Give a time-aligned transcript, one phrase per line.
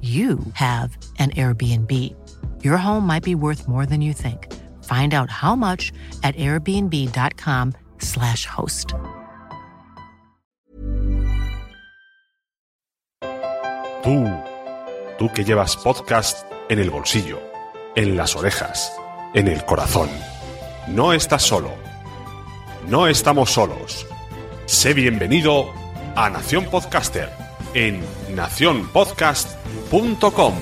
[0.00, 1.92] you have an Airbnb.
[2.64, 4.50] Your home might be worth more than you think.
[4.84, 5.92] Find out how much
[6.22, 8.94] at airbnb.com/slash host.
[14.02, 14.26] Tú,
[15.18, 17.38] tú que llevas podcast en el bolsillo,
[17.96, 18.90] en las orejas,
[19.34, 20.08] en el corazón.
[20.88, 21.70] No estás solo.
[22.88, 24.06] No estamos solos.
[24.64, 25.66] Sé bienvenido
[26.16, 27.28] a Nación Podcaster
[27.74, 28.00] en
[28.34, 30.54] nacionpodcast.com.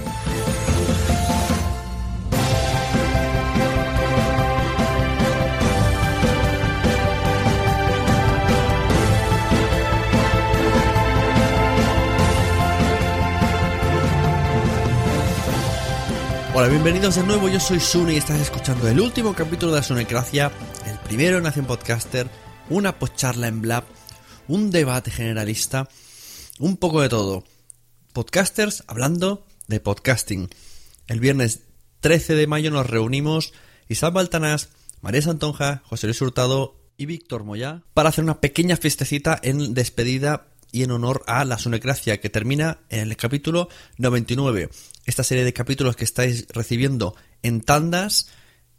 [16.54, 19.84] Hola, bienvenidos de nuevo, yo soy Sune y estás escuchando el último capítulo de la
[19.84, 20.50] Sunecracia,
[20.86, 22.28] el primero en Nación Podcaster,
[22.68, 23.84] una postcharla en Blab,
[24.48, 25.88] un debate generalista,
[26.58, 27.44] un poco de todo.
[28.12, 30.48] Podcasters hablando de podcasting.
[31.06, 31.60] El viernes
[32.00, 33.52] 13 de mayo nos reunimos
[33.88, 34.70] Isabel Baltanás,
[35.00, 40.48] María Santonja, José Luis Hurtado y Víctor Moya para hacer una pequeña fiestecita en despedida
[40.72, 44.68] y en honor a la Sunecracia que termina en el capítulo 99.
[45.06, 48.28] Esta serie de capítulos que estáis recibiendo en tandas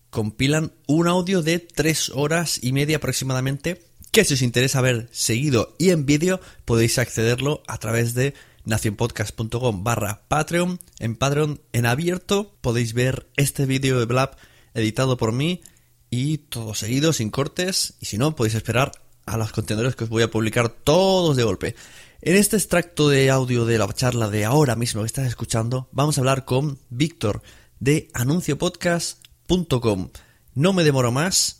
[0.09, 3.88] compilan un audio de 3 horas y media aproximadamente
[4.25, 8.33] si os interesa ver seguido y en vídeo podéis accederlo a través de
[8.65, 10.79] nacionpodcast.com barra Patreon.
[10.99, 14.35] En Patreon en abierto podéis ver este vídeo de Blab
[14.73, 15.61] editado por mí
[16.09, 17.95] y todo seguido, sin cortes.
[17.99, 18.91] Y si no, podéis esperar
[19.25, 21.75] a los contenedores que os voy a publicar todos de golpe.
[22.21, 26.17] En este extracto de audio de la charla de ahora mismo que estás escuchando, vamos
[26.17, 27.41] a hablar con Víctor
[27.79, 30.09] de anunciopodcast.com.
[30.55, 31.58] No me demoro más,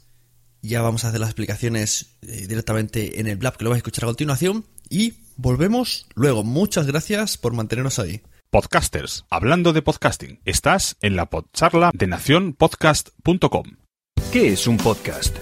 [0.62, 3.82] ya vamos a hacer las explicaciones eh, directamente en el blab que lo vais a
[3.82, 6.44] escuchar a continuación y volvemos luego.
[6.44, 8.22] Muchas gracias por mantenernos ahí.
[8.50, 13.64] Podcasters, hablando de podcasting, estás en la podcharla de nacionpodcast.com.
[14.32, 15.38] ¿Qué es un podcast?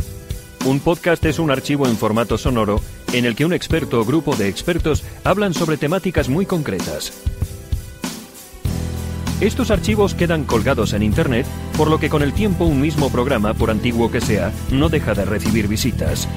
[0.65, 2.81] Un podcast es un archivo en formato sonoro
[3.13, 7.13] en el que un experto o grupo de expertos hablan sobre temáticas muy concretas.
[9.39, 11.45] Estos archivos quedan colgados en Internet,
[11.77, 15.13] por lo que con el tiempo un mismo programa, por antiguo que sea, no deja
[15.13, 16.27] de recibir visitas.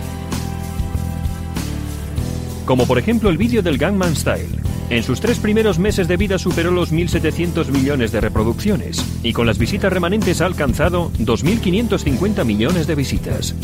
[2.67, 4.51] Como por ejemplo el vídeo del Gangman Style.
[4.91, 9.47] En sus tres primeros meses de vida superó los 1.700 millones de reproducciones y con
[9.47, 13.55] las visitas remanentes ha alcanzado 2.550 millones de visitas.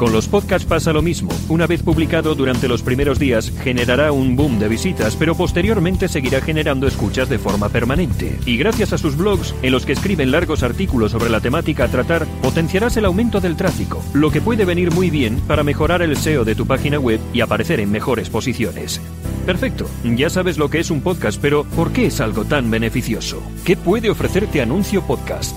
[0.00, 1.30] Con los podcasts pasa lo mismo.
[1.50, 6.40] Una vez publicado durante los primeros días, generará un boom de visitas, pero posteriormente seguirá
[6.40, 8.38] generando escuchas de forma permanente.
[8.46, 11.88] Y gracias a sus blogs, en los que escriben largos artículos sobre la temática a
[11.88, 16.16] tratar, potenciarás el aumento del tráfico, lo que puede venir muy bien para mejorar el
[16.16, 19.02] SEO de tu página web y aparecer en mejores posiciones.
[19.44, 23.42] Perfecto, ya sabes lo que es un podcast, pero ¿por qué es algo tan beneficioso?
[23.66, 25.54] ¿Qué puede ofrecerte Anuncio Podcast?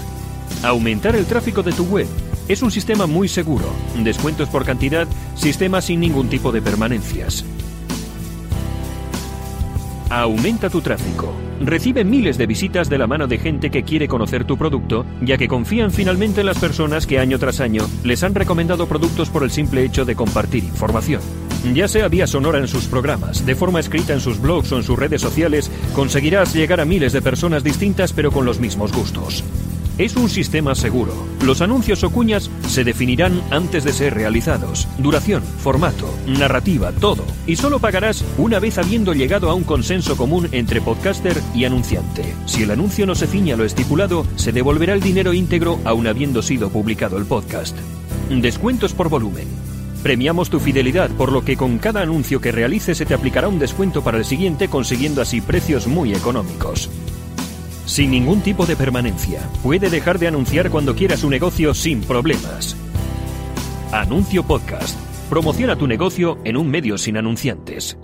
[0.63, 2.07] Aumentar el tráfico de tu web
[2.48, 3.66] es un sistema muy seguro,
[4.04, 7.45] descuentos por cantidad, sistema sin ningún tipo de permanencias.
[10.10, 11.34] Aumenta tu tráfico.
[11.60, 15.40] Recibe miles de visitas de la mano de gente que quiere conocer tu producto, ya
[15.40, 19.44] que confían finalmente en las personas que año tras año les han recomendado productos por
[19.44, 21.22] el simple hecho de compartir información.
[21.74, 24.84] Ya sea vía sonora en sus programas, de forma escrita en sus blogs o en
[24.84, 29.44] sus redes sociales, conseguirás llegar a miles de personas distintas pero con los mismos gustos.
[30.00, 31.13] Es un sistema seguro.
[31.44, 34.88] Los anuncios o cuñas se definirán antes de ser realizados.
[34.98, 37.24] Duración, formato, narrativa, todo.
[37.45, 42.24] Y solo pagarás una vez habiendo llegado a un consenso común entre podcaster y anunciante.
[42.48, 46.07] Si el anuncio no se ciña a lo estipulado, se devolverá el dinero íntegro aún
[46.07, 47.78] habiendo sido publicado el podcast.
[48.31, 49.48] Descuentos por volumen.
[50.01, 53.60] Premiamos tu fidelidad, por lo que con cada anuncio que realices se te aplicará un
[53.60, 56.89] descuento para el siguiente, consiguiendo así precios muy económicos
[57.85, 59.41] sin ningún tipo de permanencia.
[59.62, 62.75] Puede dejar de anunciar cuando quiera su negocio sin problemas.
[63.91, 64.97] Anuncio Podcast.
[65.30, 67.97] Promociona tu negocio en un medio sin anunciantes.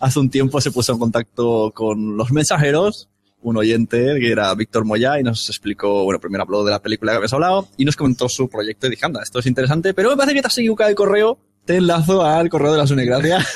[0.00, 3.08] Hace un tiempo se puso en contacto con los mensajeros,
[3.40, 7.12] un oyente que era Víctor Moya y nos explicó, bueno, primero habló de la película
[7.12, 10.10] que habías hablado y nos comentó su proyecto y dije, anda, esto es interesante, pero
[10.10, 13.46] me parece que te has equivocado el correo, te enlazo al correo de la Sunecracia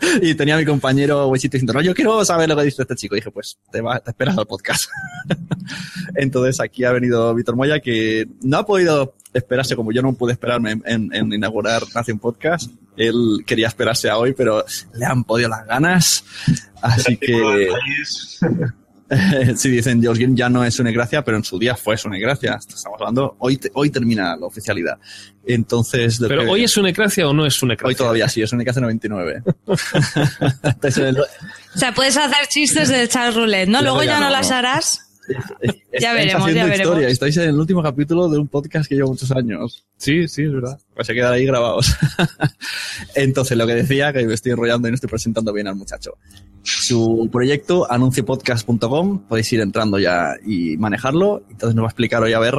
[0.22, 2.96] y tenía a mi compañero Wechito diciendo, no, yo quiero saber lo que dice este
[2.96, 3.14] chico.
[3.14, 4.90] Y dije, pues te, va, te esperas al podcast.
[6.14, 10.32] Entonces aquí ha venido Víctor Moya que no ha podido esperarse como yo no pude
[10.32, 12.70] esperarme en, en, inaugurar Nación Podcast.
[12.96, 14.64] Él quería esperarse a hoy, pero
[14.94, 16.24] le han podido las ganas.
[16.80, 17.68] Así que...
[19.56, 22.58] si dicen George ya no es una gracia, pero en su día fue una gracia.
[22.58, 24.98] Estamos hablando, hoy, hoy termina la oficialidad.
[25.46, 26.18] Entonces.
[26.26, 27.88] ¿Pero hoy es una gracia o no es una gracia?
[27.88, 29.42] Hoy todavía sí, es una gracia 99.
[29.66, 29.76] o
[31.74, 33.82] sea, puedes hacer chistes de Charles Roulette, ¿no?
[33.82, 35.00] Luego ya, no, las harás.
[36.00, 36.78] ya veremos, ya veremos.
[36.78, 37.08] Historia.
[37.08, 39.84] Estáis en el último capítulo de un podcast que lleva muchos años.
[39.98, 40.78] Sí, sí, es verdad.
[40.94, 41.94] Pues se quedan ahí grabados.
[43.14, 46.16] Entonces, lo que decía, que me estoy enrollando y no estoy presentando bien al muchacho.
[46.64, 51.42] Su proyecto, anunciopodcast.com, podéis ir entrando ya y manejarlo.
[51.50, 52.54] Entonces nos va a explicar hoy a ver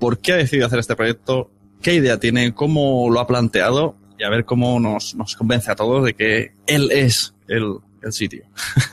[0.00, 1.50] por qué ha decidido hacer este proyecto,
[1.82, 5.76] qué idea tiene, cómo lo ha planteado y a ver cómo nos, nos convence a
[5.76, 8.44] todos de que él es el, el sitio.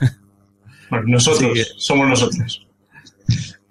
[0.87, 2.67] Bueno, nosotros, somos nosotros.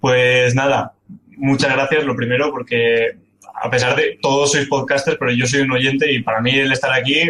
[0.01, 0.93] Pues nada,
[1.37, 3.17] muchas gracias, lo primero, porque
[3.53, 6.73] a pesar de todos sois podcasters, pero yo soy un oyente y para mí el
[6.73, 7.21] estar aquí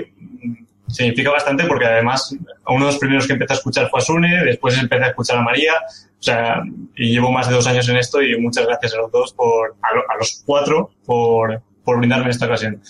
[0.95, 2.35] significa bastante porque además
[2.67, 5.41] uno de los primeros que empecé a escuchar fue a después empecé a escuchar a
[5.41, 5.73] María,
[6.19, 6.63] o sea,
[6.95, 9.75] y llevo más de dos años en esto y muchas gracias a los dos, por,
[9.81, 12.81] a, los cuatro, por, por brindarme esta ocasión.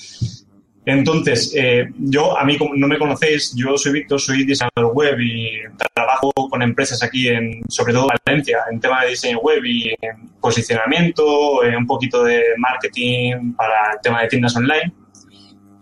[0.86, 5.20] Entonces, eh, yo, a mí como no me conocéis, yo soy Víctor, soy diseñador web
[5.20, 5.62] y
[5.96, 9.90] trabajo con empresas aquí en, sobre todo en Valencia, en tema de diseño web y
[10.00, 14.94] en posicionamiento, en un poquito de marketing para el tema de tiendas online.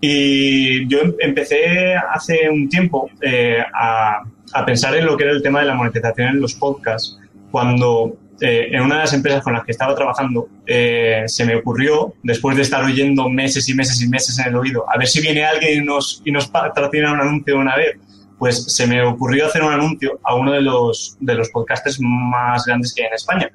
[0.06, 5.42] Y yo empecé hace un tiempo eh, a, a pensar en lo que era el
[5.42, 7.18] tema de la monetización en los podcasts,
[7.50, 11.56] cuando eh, en una de las empresas con las que estaba trabajando, eh, se me
[11.56, 15.08] ocurrió, después de estar oyendo meses y meses y meses en el oído, a ver
[15.08, 17.96] si viene alguien y nos, y nos patrocina un anuncio una vez,
[18.38, 22.66] pues se me ocurrió hacer un anuncio a uno de los, de los podcasters más
[22.66, 23.50] grandes que hay en España.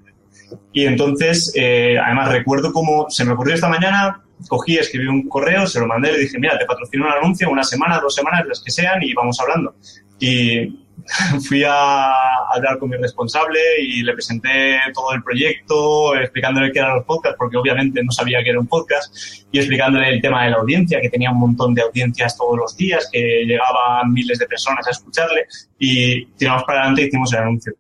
[0.73, 5.67] Y entonces, eh, además recuerdo cómo se me ocurrió esta mañana, cogí, escribí un correo,
[5.67, 8.61] se lo mandé, le dije, mira, te patrocino un anuncio, una semana, dos semanas, las
[8.61, 9.75] que sean, y vamos hablando.
[10.21, 10.85] Y
[11.49, 12.11] fui a
[12.53, 17.37] hablar con mi responsable y le presenté todo el proyecto, explicándole qué eran los podcasts,
[17.39, 19.15] porque obviamente no sabía que era un podcast,
[19.51, 22.77] y explicándole el tema de la audiencia, que tenía un montón de audiencias todos los
[22.77, 25.47] días, que llegaban miles de personas a escucharle,
[25.79, 27.73] y tiramos para adelante y hicimos el anuncio.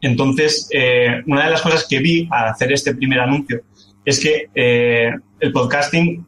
[0.00, 3.60] Entonces, eh, una de las cosas que vi al hacer este primer anuncio
[4.04, 6.26] es que eh, el podcasting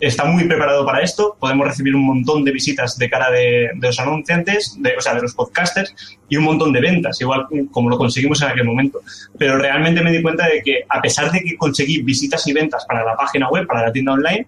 [0.00, 1.36] está muy preparado para esto.
[1.38, 5.22] Podemos recibir un montón de visitas de cara de, los anunciantes, de, o sea, de
[5.22, 5.94] los podcasters,
[6.28, 9.00] y un montón de ventas, igual como lo conseguimos en aquel momento.
[9.38, 12.84] Pero realmente me di cuenta de que, a pesar de que conseguí visitas y ventas
[12.86, 14.46] para la página web, para la tienda online,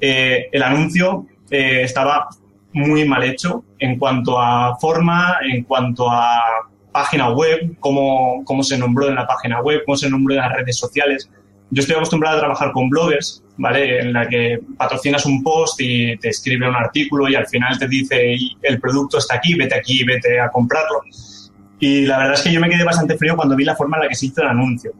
[0.00, 2.28] eh, el anuncio eh, estaba
[2.72, 8.76] muy mal hecho en cuanto a forma, en cuanto a página web, cómo, cómo se
[8.76, 11.30] nombró en la página web, cómo se nombró en las redes sociales.
[11.70, 14.00] Yo estoy acostumbrado a trabajar con bloggers ¿vale?
[14.00, 17.86] En la que patrocinas un post y te escribe un artículo y al final te
[17.86, 21.02] dice el producto está aquí, vete aquí, vete a comprarlo.
[21.78, 24.04] Y la verdad es que yo me quedé bastante frío cuando vi la forma en
[24.04, 24.92] la que se hizo el anuncio.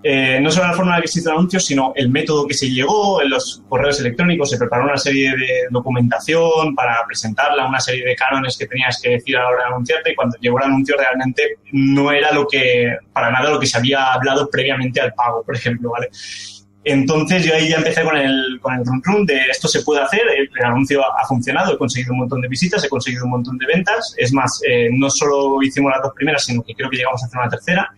[0.00, 2.46] Eh, no solo la forma en la que se hizo el anuncio, sino el método
[2.46, 7.66] que se llegó, en los correos electrónicos, se preparó una serie de documentación para presentarla,
[7.66, 10.36] una serie de cánones que tenías que decir a la hora de anunciarte, y cuando
[10.38, 14.48] llegó el anuncio realmente no era lo que, para nada lo que se había hablado
[14.48, 16.08] previamente al pago, por ejemplo, ¿vale?
[16.84, 20.00] Entonces yo ahí ya empecé con el, con el run run de esto se puede
[20.00, 23.58] hacer, el, anuncio ha, funcionado, he conseguido un montón de visitas, he conseguido un montón
[23.58, 26.96] de ventas, es más, eh, no solo hicimos las dos primeras, sino que creo que
[26.96, 27.90] llegamos a hacer una tercera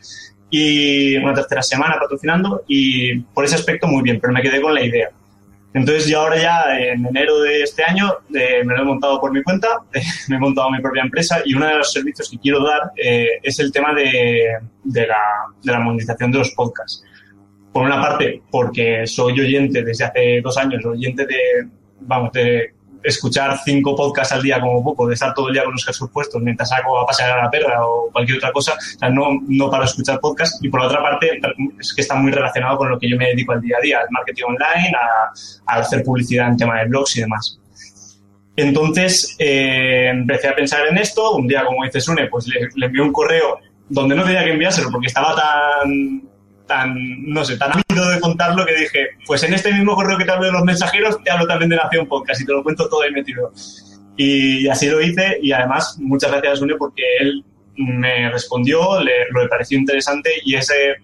[0.50, 4.75] y una tercera semana patrocinando y por ese aspecto muy bien, pero me quedé con
[4.75, 5.11] la idea.
[5.73, 9.33] Entonces yo ahora ya en enero de este año eh, me lo he montado por
[9.33, 9.69] mi cuenta,
[10.28, 13.38] me he montado mi propia empresa y uno de los servicios que quiero dar eh,
[13.42, 15.21] es el tema de, de, la,
[15.62, 17.04] de la monetización de los podcasts.
[17.73, 21.69] Por una parte, porque soy oyente desde hace dos años, oyente de,
[22.00, 25.73] vamos, de escuchar cinco podcasts al día como poco, de estar todo el día con
[25.73, 28.99] los cascos puestos mientras saco a pasear a la perra o cualquier otra cosa, o
[28.99, 30.59] sea, no, no para escuchar podcasts.
[30.62, 31.40] Y por otra parte,
[31.78, 33.99] es que está muy relacionado con lo que yo me dedico al día a día,
[34.00, 37.59] al marketing online, a, hacer publicidad en tema de blogs y demás.
[38.57, 41.33] Entonces, eh, empecé a pensar en esto.
[41.33, 44.52] Un día, como dice Sune, pues le, le envié un correo donde no tenía que
[44.52, 46.29] enviárselo porque estaba tan
[46.70, 46.94] tan,
[47.26, 50.30] no sé, tan ávido de contarlo que dije, pues en este mismo correo que te
[50.30, 53.02] hablo de los mensajeros, te hablo también de Nación Podcast y te lo cuento todo
[53.02, 53.52] ahí metido.
[54.16, 57.44] Y así lo hice y además muchas gracias a Sune porque él
[57.76, 60.94] me respondió, le, le pareció interesante y ese,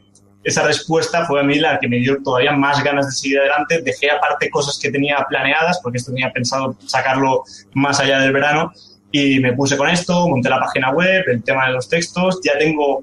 [0.45, 3.83] esa respuesta fue a mí la que me dio todavía más ganas de seguir adelante.
[3.83, 7.43] Dejé aparte cosas que tenía planeadas, porque esto tenía pensado sacarlo
[7.75, 8.73] más allá del verano,
[9.11, 12.57] y me puse con esto, monté la página web, el tema de los textos, ya
[12.59, 13.03] tengo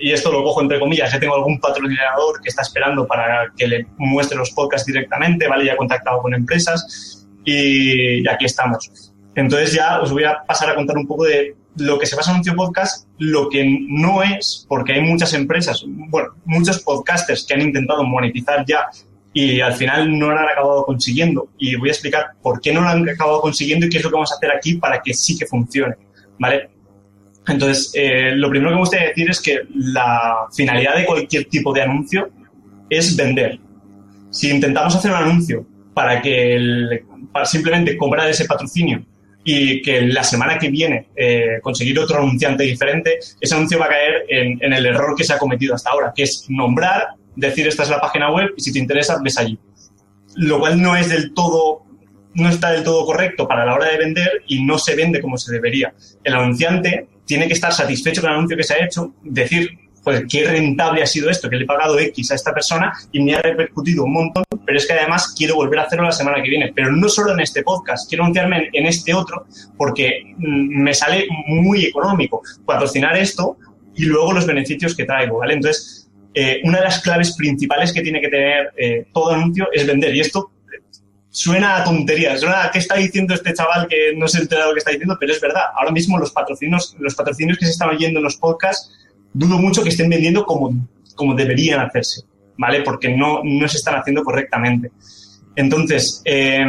[0.00, 3.68] y esto lo cojo entre comillas, ya tengo algún patrocinador que está esperando para que
[3.68, 5.66] le muestre los podcasts directamente, ¿vale?
[5.66, 8.90] Ya he contactado con empresas y, aquí estamos.
[9.34, 12.30] Entonces ya os voy a pasar a contar un poco de lo que se pasa
[12.30, 17.46] en un tío podcast, lo que no es, porque hay muchas empresas, bueno, muchos podcasters
[17.46, 18.88] que han intentado monetizar ya
[19.32, 21.50] y al final no lo han acabado consiguiendo.
[21.58, 24.10] Y voy a explicar por qué no lo han acabado consiguiendo y qué es lo
[24.10, 25.94] que vamos a hacer aquí para que sí que funcione,
[26.38, 26.70] ¿vale?
[27.50, 31.72] Entonces, eh, lo primero que me gustaría decir es que la finalidad de cualquier tipo
[31.72, 32.30] de anuncio
[32.88, 33.58] es vender.
[34.30, 37.02] Si intentamos hacer un anuncio para que
[37.44, 39.04] simplemente comprar ese patrocinio
[39.42, 43.88] y que la semana que viene eh, conseguir otro anunciante diferente, ese anuncio va a
[43.88, 47.66] caer en, en, el error que se ha cometido hasta ahora, que es nombrar, decir
[47.66, 49.58] esta es la página web y si te interesa, ves allí.
[50.36, 51.82] Lo cual no es del todo,
[52.34, 55.38] no está del todo correcto para la hora de vender y no se vende como
[55.38, 55.92] se debería.
[56.22, 59.70] El anunciante tiene que estar satisfecho con el anuncio que se ha hecho, decir,
[60.28, 63.36] qué rentable ha sido esto, que le he pagado X a esta persona y me
[63.36, 66.50] ha repercutido un montón, pero es que además quiero volver a hacerlo la semana que
[66.50, 69.46] viene, pero no solo en este podcast, quiero anunciarme en, este otro
[69.76, 73.56] porque mm, me sale muy económico patrocinar esto
[73.94, 75.54] y luego los beneficios que traigo, ¿vale?
[75.54, 79.86] Entonces, eh, una de las claves principales que tiene que tener eh, todo anuncio es
[79.86, 80.50] vender y esto
[81.30, 84.68] suena a tonterías, suena a qué está diciendo este chaval que no se ha enterado
[84.68, 85.64] lo que está diciendo, pero es verdad.
[85.76, 88.92] Ahora mismo los patrocinios, los patrocinios que se están oyendo en los podcasts,
[89.32, 90.72] dudo mucho que estén vendiendo como,
[91.14, 92.22] como deberían hacerse,
[92.58, 92.82] ¿vale?
[92.82, 94.90] Porque no, no se están haciendo correctamente.
[95.54, 96.64] Entonces, eh,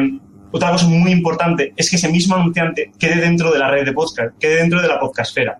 [0.52, 3.94] otra cosa muy importante es que ese mismo anunciante quede dentro de la red de
[3.94, 5.58] podcast, quede dentro de la podcastfera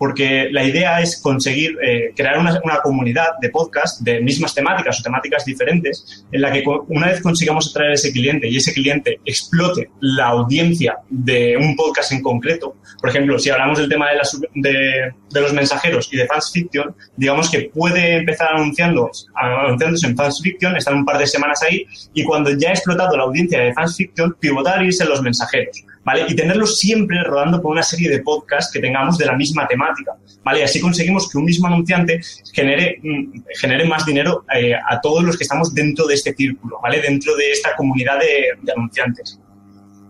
[0.00, 5.02] porque la idea es conseguir eh, crear una, comunidad de podcast de mismas temáticas o
[5.02, 9.20] temáticas diferentes, en la que una vez consigamos atraer a ese cliente y ese cliente
[9.26, 14.06] explote la audiencia de un podcast en concreto, por ejemplo, si hablamos del tema
[14.54, 20.16] de, de, los mensajeros y de fans fiction, digamos que puede empezar anunciando, anunciándose en
[20.16, 23.60] fans fiction, estar un par de semanas ahí, y cuando ya ha explotado la audiencia
[23.60, 25.84] de fans fiction, pivotar y irse en los mensajeros.
[26.04, 26.24] ¿Vale?
[26.28, 30.16] Y tenerlos siempre rodando por una serie de podcasts que tengamos de la misma temática,
[30.42, 30.60] ¿vale?
[30.60, 32.20] Y así conseguimos que un mismo anunciante
[32.52, 36.78] genere, mm, genere más dinero eh, a todos los que estamos dentro de este círculo,
[36.82, 37.00] ¿vale?
[37.00, 39.38] Dentro de esta comunidad de, anunciantes.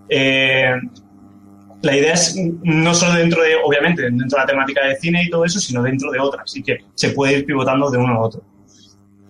[0.09, 0.75] Eh,
[1.82, 5.30] la idea es no solo dentro de, obviamente, dentro de la temática de cine y
[5.30, 6.44] todo eso, sino dentro de otras.
[6.44, 8.42] Así que se puede ir pivotando de uno a otro.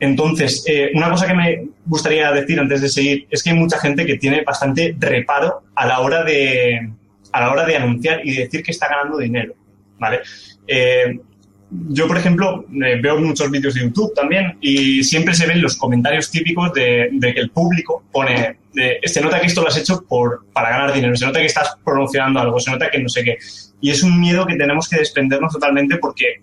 [0.00, 3.78] Entonces, eh, una cosa que me gustaría decir antes de seguir es que hay mucha
[3.78, 6.90] gente que tiene bastante reparo a la hora de,
[7.32, 9.54] a la hora de anunciar y decir que está ganando dinero,
[9.98, 10.20] ¿vale?
[10.66, 11.18] Eh,
[11.70, 15.76] yo, por ejemplo, eh, veo muchos vídeos de YouTube también y siempre se ven los
[15.76, 18.56] comentarios típicos de, que el público pone,
[19.04, 21.76] se nota que esto lo has hecho por, para ganar dinero, se nota que estás
[21.84, 23.38] promocionando algo, se nota que no sé qué.
[23.80, 26.42] Y es un miedo que tenemos que desprendernos totalmente porque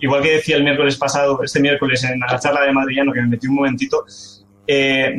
[0.00, 3.28] igual que decía el miércoles pasado, este miércoles en la charla de Madrillano, que me
[3.28, 4.04] metí un momentito,
[4.66, 5.14] eh,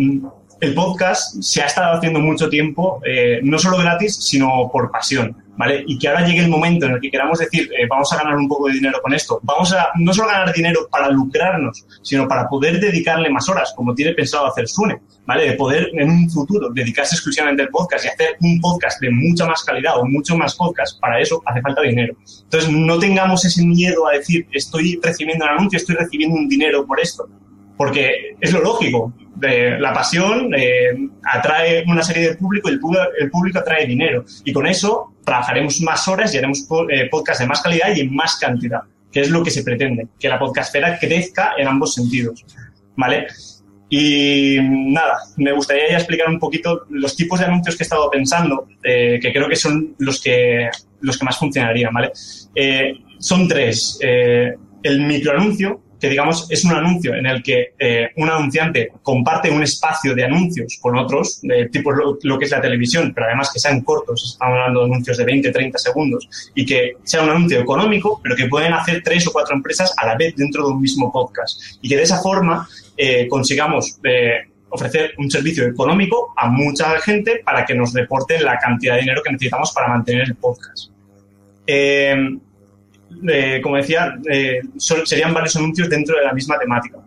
[0.61, 5.35] el podcast se ha estado haciendo mucho tiempo, eh, no solo gratis, sino por pasión,
[5.59, 5.83] ¿vale?
[5.85, 8.37] Y que ahora llegue el momento en el que queramos decir, eh, vamos a ganar
[8.37, 12.29] un poco de dinero con esto, vamos a no solo ganar dinero para lucrarnos, sino
[12.29, 15.49] para poder dedicarle más horas, como tiene pensado hacer Sune, ¿vale?
[15.49, 19.45] De poder en un futuro dedicarse exclusivamente al podcast y hacer un podcast de mucha
[19.47, 22.15] más calidad o mucho más podcast, para eso hace falta dinero.
[22.43, 26.85] Entonces, no tengamos ese miedo a decir, estoy recibiendo un anuncio, estoy recibiendo un dinero
[26.85, 27.27] por esto
[27.75, 29.13] porque es lo lógico.
[29.39, 32.81] la pasión eh, atrae una serie de público y el
[33.17, 34.25] el público atrae dinero.
[34.43, 38.15] Y con eso trabajaremos más horas y haremos eh, podcast de más calidad y en
[38.15, 38.81] más cantidad,
[39.11, 42.43] que es lo que se pretende, que la podcastera crezca en ambos sentidos.
[42.95, 43.27] ¿Vale?
[43.89, 48.09] Y nada, me gustaría ya explicar un poquito los tipos de anuncios que he estado
[48.09, 50.67] pensando, eh, que creo que son los que,
[51.01, 52.11] los que más funcionarían, ¿vale?
[53.19, 53.99] son tres.
[54.01, 59.63] el microanuncio, que digamos es un anuncio en el que eh, un anunciante comparte un
[59.63, 63.59] espacio de anuncios con otros, de tipo lo, que es la televisión, pero además que
[63.59, 67.59] sean cortos, estamos hablando de anuncios de 20, 30 segundos, y que sea un anuncio
[67.59, 70.81] económico, pero que pueden hacer tres o cuatro empresas a la vez dentro de un
[70.81, 71.61] mismo podcast.
[71.81, 77.41] Y que de esa forma eh, consigamos eh, ofrecer un servicio económico a mucha gente
[77.43, 80.91] para que nos reporten la cantidad de dinero que necesitamos para mantener el podcast.
[83.61, 86.97] Como decía, eh, serían varios anuncios dentro de la misma temática.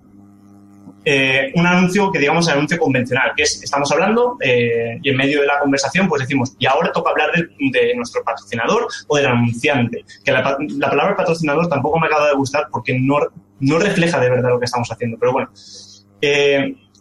[1.04, 5.40] Eh, un anuncio que digamos el anuncio convencional, que es, estamos hablando y en medio
[5.40, 10.04] de la conversación pues decimos, y ahora toca hablar de, nuestro patrocinador o del anunciante,
[10.24, 13.18] que la, palabra patrocinador tampoco me acaba de gustar porque no,
[13.58, 15.50] no refleja de verdad lo que estamos haciendo, pero bueno.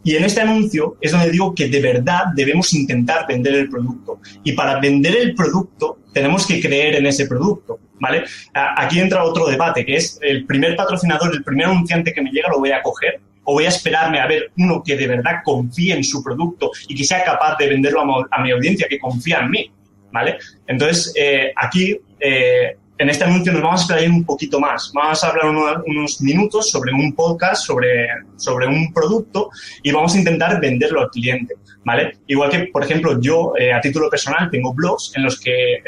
[0.03, 4.19] Y en este anuncio es donde digo que de verdad debemos intentar vender el producto.
[4.43, 7.79] Y para vender el producto tenemos que creer en ese producto.
[7.99, 8.23] ¿vale?
[8.53, 12.49] Aquí entra otro debate, que es el primer patrocinador, el primer anunciante que me llega,
[12.49, 15.95] lo voy a coger o voy a esperarme a ver uno que de verdad confíe
[15.95, 19.49] en su producto y que sea capaz de venderlo a, mi audiencia, que confía en
[19.49, 19.71] mí,
[20.11, 20.37] ¿vale?
[20.67, 24.91] Entonces, eh, aquí, eh, en este anuncio nos vamos a explayar un poquito más.
[24.93, 25.47] Vamos a hablar
[25.87, 29.49] unos minutos sobre un podcast, sobre, sobre un producto
[29.81, 32.19] y vamos a intentar venderlo al cliente, ¿vale?
[32.27, 35.79] Igual que, por ejemplo, yo, eh, a título personal, tengo blogs en los que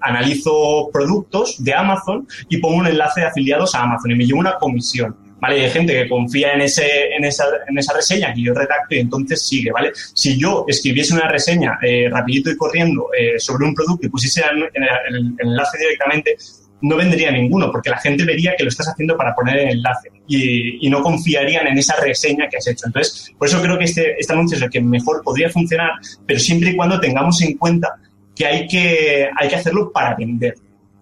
[0.00, 4.38] analizo productos de Amazon y pongo un enlace de afiliados a Amazon y me llevo
[4.38, 5.23] una comisión.
[5.40, 5.64] ¿Vale?
[5.64, 9.00] hay gente que confía en, ese, en, esa, en esa reseña que yo redacto y
[9.00, 9.92] entonces sigue, ¿vale?
[9.94, 14.42] Si yo escribiese una reseña eh, rapidito y corriendo eh, sobre un producto y pusiese
[14.42, 16.36] el, enlace directamente,
[16.80, 20.10] no vendría ninguno, porque la gente vería que lo estás haciendo para poner el enlace
[20.26, 22.86] y, y, no confiarían en esa reseña que has hecho.
[22.86, 25.90] Entonces, por eso creo que este, este anuncio es el que mejor podría funcionar,
[26.26, 27.94] pero siempre y cuando tengamos en cuenta
[28.34, 30.54] que hay que, hay que hacerlo para vender,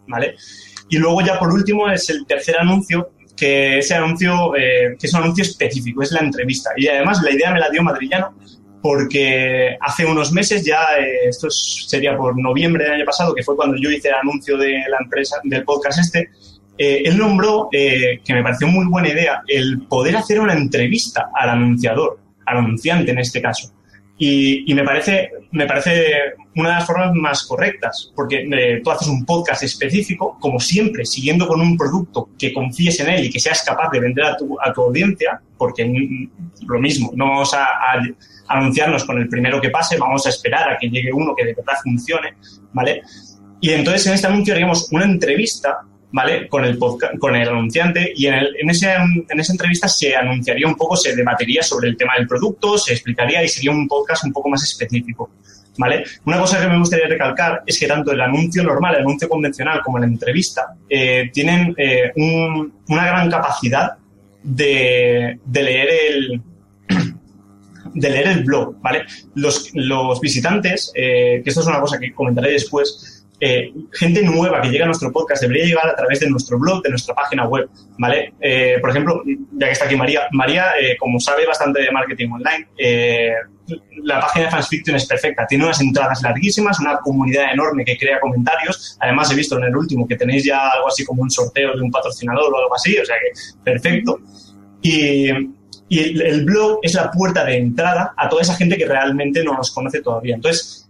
[0.07, 0.35] ¿vale?
[0.88, 5.14] Y luego ya por último es el tercer anuncio, que ese anuncio, eh, que es
[5.14, 6.71] un anuncio específico, es la entrevista.
[6.77, 8.35] Y además la idea me la dio Madrillano,
[8.83, 13.57] porque hace unos meses ya, eh, esto sería por noviembre del año pasado, que fue
[13.57, 16.31] cuando yo hice el anuncio de la empresa, del podcast este,
[16.79, 21.51] eh, él nombró, que me pareció muy buena idea, el poder hacer una entrevista al
[21.51, 23.73] anunciador, al anunciante en este caso.
[24.24, 26.14] Y, me, parece, me parece
[26.54, 31.04] una de las formas más correctas, porque eh, tú haces un podcast específico, como siempre,
[31.04, 34.37] siguiendo con un producto que confíes en él y que seas capaz de vender a
[34.37, 35.85] tu, a tu audiencia, porque
[36.68, 37.66] lo mismo, no vamos a,
[38.46, 41.54] anunciarnos con el primero que pase, vamos a esperar a que llegue uno que de
[41.54, 42.35] verdad funcione,
[42.72, 43.02] ¿vale?
[43.61, 45.80] Y entonces en este anuncio haríamos una entrevista
[46.12, 46.46] ¿vale?
[46.48, 50.66] Con el, con el anunciante y en, el, en, ese, en esa entrevista se anunciaría
[50.66, 54.25] un poco, se debatería sobre el tema del producto, se explicaría y sería un podcast
[54.25, 55.31] un poco más específico.
[55.79, 56.05] ¿Vale?
[56.27, 59.81] Una cosa que me gustaría recalcar es que tanto el anuncio normal, el anuncio convencional
[59.83, 63.92] como la entrevista eh, tienen eh, una gran capacidad
[64.42, 66.42] de, de, leer el
[67.94, 69.07] de leer el blog, ¿vale?
[69.35, 74.62] Los, los visitantes, eh, que esto es una cosa que comentaré después, eh, gente nueva
[74.62, 77.44] que llega a nuestro podcast debería llegar a través de nuestro blog, de nuestra página
[77.44, 78.35] web, ¿vale?
[78.40, 79.20] Eh, por ejemplo,
[79.55, 82.68] ya que está aquí María, María, eh, como sabe bastante de marketing online,
[84.05, 88.20] la página de Fansfiction es perfecta, tiene unas entradas larguísimas, una comunidad enorme que crea
[88.20, 91.74] comentarios, además he visto en el último que tenéis ya algo así como un sorteo
[91.74, 94.20] de un patrocinador o algo así, o sea que perfecto.
[94.83, 95.31] Y,
[95.90, 99.72] el, blog es la puerta de entrada a toda esa gente que realmente no nos
[99.72, 100.37] conoce todavía.
[100.37, 100.88] Entonces,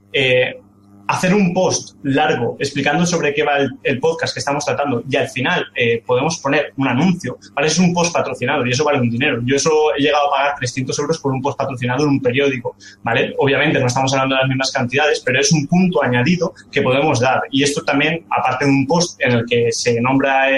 [1.12, 5.28] hacer un post largo explicando sobre qué va el, podcast que estamos tratando y al
[5.28, 7.68] final eh, podemos poner un anuncio, ¿vale?
[7.68, 9.40] Es un post patrocinado y eso vale un dinero.
[9.44, 12.76] Yo eso he llegado a pagar 300 euros por un post patrocinado en un periódico,
[13.02, 13.34] ¿vale?
[13.38, 17.20] Obviamente no estamos hablando de las mismas cantidades, pero es un punto añadido que podemos
[17.20, 17.42] dar.
[17.50, 20.48] Y esto también, aparte de un post en el que se nombra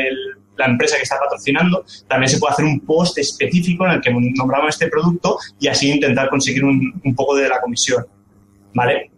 [0.57, 4.13] la empresa que está patrocinando, también se puede hacer un post específico en el que
[4.13, 8.07] nombramos este producto y así intentar conseguir un, un poco de la comisión.
[8.73, 9.11] ¿Vale?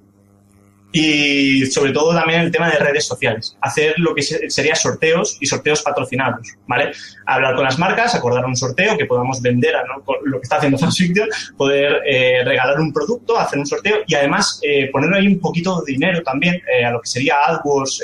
[0.99, 5.45] Y sobre todo también el tema de redes sociales, hacer lo que sería sorteos y
[5.45, 6.93] sorteos patrocinados, ¿vale?
[7.27, 10.79] Hablar con las marcas, acordar un sorteo que podamos vender a lo que está haciendo
[10.91, 11.29] Fiction,
[11.59, 15.83] poder eh, regalar un producto, hacer un sorteo y además eh, poner ahí un poquito
[15.83, 18.01] de dinero también eh, a lo que sería AdWords,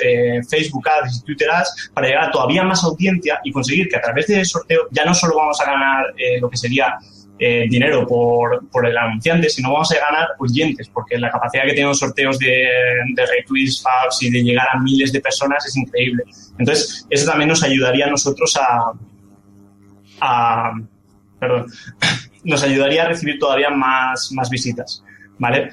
[0.47, 4.01] Facebook Ads y Twitter Ads para llegar a todavía más audiencia y conseguir que a
[4.01, 6.95] través de ese sorteo ya no solo vamos a ganar lo que sería
[7.39, 11.73] eh, dinero por, por, el anunciante, sino vamos a ganar oyentes, porque la capacidad que
[11.73, 12.67] tienen los sorteos de,
[13.13, 16.23] de retweets, faps y de llegar a miles de personas es increíble.
[16.57, 18.57] Entonces, eso también nos ayudaría a nosotros
[20.21, 20.71] a,
[21.39, 21.65] perdón,
[22.43, 25.03] nos ayudaría a recibir todavía más, más visitas,
[25.39, 25.71] ¿vale?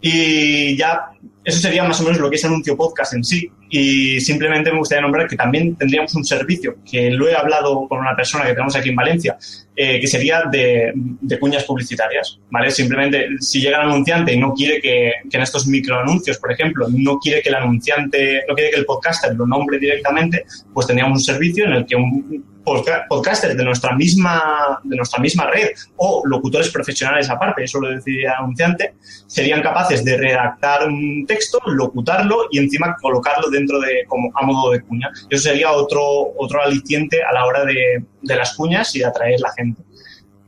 [0.00, 1.10] Y ya,
[1.44, 3.50] eso sería más o menos lo que es anuncio podcast en sí.
[3.76, 7.98] Y simplemente me gustaría nombrar que también tendríamos un servicio, que lo he hablado con
[7.98, 9.36] una persona que tenemos aquí en Valencia,
[9.74, 10.94] eh, que sería de,
[11.40, 12.70] cuñas publicitarias, ¿vale?
[12.70, 16.86] Simplemente, si llega el anunciante y no quiere que, que en estos microanuncios, por ejemplo,
[16.88, 21.18] no quiere que el anunciante, no quiere que el podcaster lo nombre directamente, pues tendríamos
[21.18, 26.22] un servicio en el que un, podcasters de nuestra misma de nuestra misma red o
[26.24, 28.94] locutores profesionales aparte, eso lo decía el anunciante,
[29.26, 34.72] serían capaces de redactar un texto, locutarlo y encima colocarlo dentro de como a modo
[34.72, 35.10] de cuña.
[35.28, 36.02] Eso sería otro
[36.36, 39.82] otro aliciente a la hora de, de las cuñas y de atraer la gente.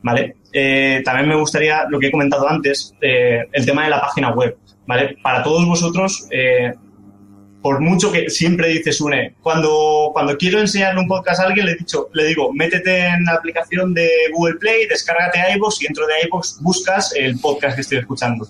[0.01, 0.37] ¿Vale?
[0.53, 4.31] Eh, también me gustaría, lo que he comentado antes, eh, el tema de la página
[4.31, 4.57] web.
[4.85, 5.17] ¿Vale?
[5.21, 6.73] Para todos vosotros, eh,
[7.61, 11.73] por mucho que siempre dices une, cuando, cuando quiero enseñarle un podcast a alguien, le,
[11.73, 16.05] he dicho, le digo, métete en la aplicación de Google Play, descárgate iVoox y dentro
[16.07, 18.47] de iVoox buscas el podcast que estoy escuchando.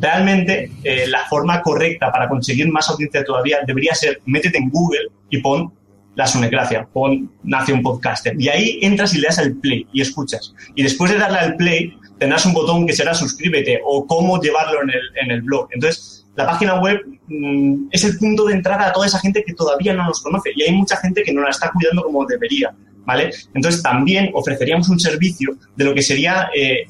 [0.00, 5.08] Realmente, eh, la forma correcta para conseguir más audiencia todavía debería ser métete en Google
[5.28, 5.72] y pon
[6.14, 8.34] la sonecracia, pon Nace un podcaster.
[8.40, 10.54] Y ahí entras y le das al play y escuchas.
[10.74, 14.82] Y después de darle al play, tendrás un botón que será suscríbete o cómo llevarlo
[14.82, 15.68] en el, en el blog.
[15.72, 19.54] Entonces, la página web mm, es el punto de entrada a toda esa gente que
[19.54, 22.72] todavía no nos conoce y hay mucha gente que no la está cuidando como debería,
[23.04, 23.32] ¿vale?
[23.54, 26.86] Entonces también ofreceríamos un servicio de lo que sería eh,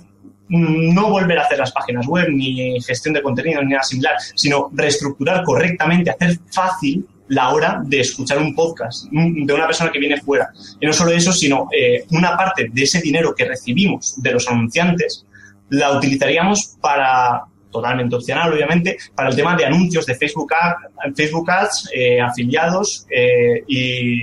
[0.50, 4.68] no volver a hacer las páginas web ni gestión de contenido ni nada similar, sino
[4.74, 10.20] reestructurar correctamente, hacer fácil la hora de escuchar un podcast de una persona que viene
[10.20, 10.50] fuera.
[10.78, 14.46] Y no solo eso, sino eh, una parte de ese dinero que recibimos de los
[14.46, 15.24] anunciantes
[15.70, 21.50] la utilizaríamos para totalmente opcional, obviamente, para el tema de anuncios de Facebook, Ads, Facebook
[21.50, 24.20] Ads eh, afiliados eh, y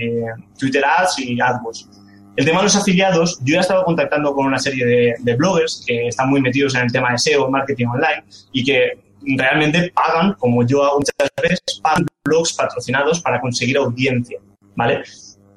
[0.58, 1.88] Twitter Ads y AdWords.
[2.36, 5.36] El tema de los afiliados, yo ya he estado contactando con una serie de, de,
[5.36, 9.90] bloggers que están muy metidos en el tema de SEO, marketing online, y que realmente
[9.94, 14.38] pagan, como yo hago muchas veces, pagan blogs patrocinados para conseguir audiencia,
[14.74, 15.02] ¿vale?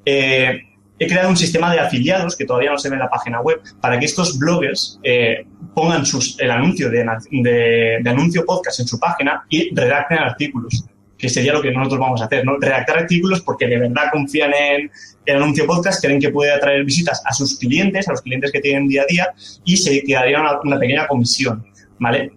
[0.05, 0.61] Eh,
[0.99, 3.61] he creado un sistema de afiliados que todavía no se ve en la página web
[3.79, 9.45] para que estos bloggers eh, pongan sus, el anuncio de, anuncio podcast en su página
[9.49, 10.83] y redacten artículos,
[11.17, 12.57] que sería lo que nosotros vamos a hacer, ¿no?
[12.57, 14.91] Redactar artículos porque de verdad confían en
[15.25, 18.59] el anuncio podcast, creen que puede atraer visitas a sus clientes, a los clientes que
[18.59, 19.27] tienen día a día
[19.63, 21.65] y se quedaría una, una pequeña comisión,
[21.97, 22.33] ¿vale?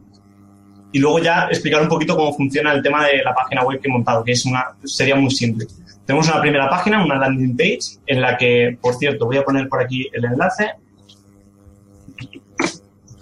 [0.92, 3.88] Y luego ya explicar un poquito cómo funciona el tema de la página web que
[3.88, 5.66] he montado, que es una, sería muy simple.
[6.06, 9.68] Tenemos una primera página, una landing page, en la que, por cierto, voy a poner
[9.68, 10.72] por aquí el enlace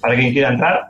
[0.01, 0.89] para quien quiera entrar.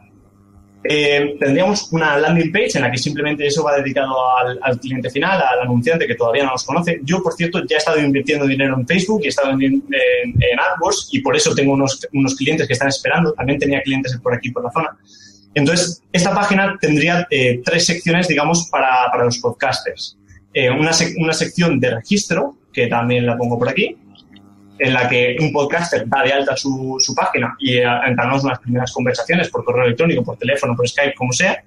[0.82, 5.10] Eh, tendríamos una landing page en la que simplemente eso va dedicado al, al, cliente
[5.10, 7.00] final, al anunciante que todavía no nos conoce.
[7.02, 9.82] Yo, por cierto, ya he estado invirtiendo dinero en Facebook y he estado en, en,
[9.92, 13.32] en AdWords y por eso tengo unos, unos, clientes que están esperando.
[13.34, 14.96] También tenía clientes por aquí, por la zona.
[15.54, 20.16] Entonces, esta página tendría eh, tres secciones, digamos, para, para los podcasters.
[20.52, 23.96] Eh, una, sec una sección de registro, que también la pongo por aquí,
[24.80, 28.58] en la que un podcaster da de alta su, su página y eh, entablamos unas
[28.58, 31.62] primeras conversaciones por correo electrónico, por teléfono, por Skype, como sea.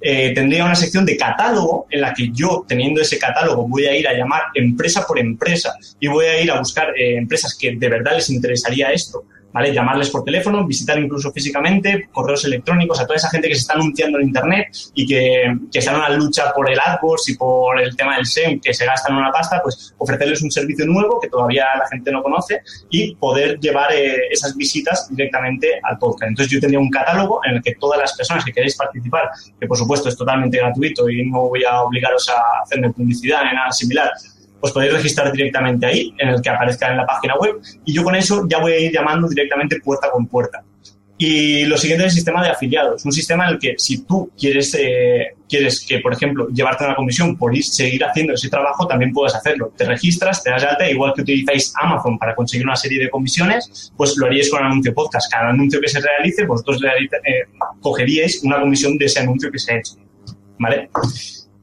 [0.00, 3.96] Eh, tendría una sección de catálogo en la que yo, teniendo ese catálogo, voy a
[3.96, 7.74] ir a llamar empresa por empresa y voy a ir a buscar eh, empresas que
[7.76, 9.72] de verdad les interesaría esto ¿vale?
[9.72, 13.74] Llamarles por teléfono, visitar incluso físicamente, correos electrónicos, a toda esa gente que se está
[13.74, 17.80] anunciando en Internet y que, que está en una lucha por el AdWords y por
[17.80, 21.28] el tema del SEM, que se gastan una pasta, pues ofrecerles un servicio nuevo que
[21.28, 26.30] todavía la gente no conoce y poder llevar eh, esas visitas directamente al podcast.
[26.30, 29.66] Entonces yo tendría un catálogo en el que todas las personas que queréis participar, que
[29.66, 33.72] por supuesto es totalmente gratuito y no voy a obligaros a hacerme publicidad ni nada
[33.72, 34.10] similar,
[34.60, 38.02] os podéis registrar directamente ahí, en el que aparezca en la página web, y yo
[38.02, 40.62] con eso ya voy a ir llamando directamente puerta con puerta.
[41.20, 44.30] Y lo siguiente es el sistema de afiliados, un sistema en el que si tú
[44.38, 48.86] quieres, eh, quieres que, por ejemplo, llevarte una comisión por ir, seguir haciendo ese trabajo,
[48.86, 49.72] también puedes hacerlo.
[49.76, 53.92] Te registras, te das alta, igual que utilizáis Amazon para conseguir una serie de comisiones,
[53.96, 55.28] pues lo haríais con anuncio podcast.
[55.28, 57.46] Cada anuncio que se realice, vosotros eh,
[57.80, 59.94] cogeríais una comisión de ese anuncio que se ha hecho.
[60.60, 60.88] ¿Vale?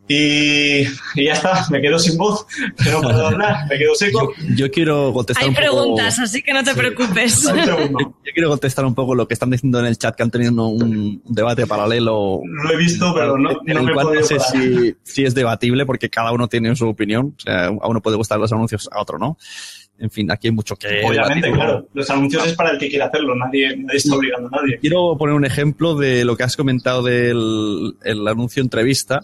[0.08, 0.84] Y,
[1.16, 2.46] ya está, me quedo sin voz,
[2.92, 4.34] no puedo hablar, me quedo seco.
[4.56, 7.42] Yo, quiero contestar Hay preguntas, así que no te preocupes.
[7.66, 10.68] Yo, quiero contestar un poco lo que están diciendo en el chat, que han tenido
[10.68, 12.42] un debate paralelo.
[12.46, 16.10] Lo he visto, pero no, en el cual no sé si, si, es debatible, porque
[16.10, 17.34] cada uno tiene su opinión.
[17.38, 19.38] O sea, a uno puede gustar los anuncios, a otro no.
[19.98, 21.04] En fin, aquí hay mucho que.
[21.04, 21.88] Obviamente, claro.
[21.94, 24.78] Los anuncios es para el que quiera hacerlo, nadie, nadie está obligando a nadie.
[24.80, 29.22] Quiero poner un ejemplo de lo que has comentado del el anuncio entrevista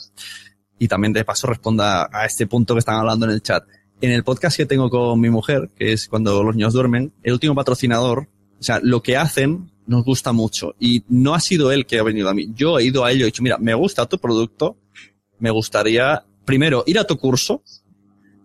[0.81, 3.63] y también de paso responda a este punto que están hablando en el chat.
[4.01, 7.33] En el podcast que tengo con mi mujer, que es cuando los niños duermen, el
[7.33, 8.27] último patrocinador,
[8.59, 12.03] o sea, lo que hacen nos gusta mucho y no ha sido él que ha
[12.03, 12.49] venido a mí.
[12.55, 14.75] Yo he ido a él y he dicho, mira, me gusta tu producto,
[15.37, 17.61] me gustaría primero ir a tu curso,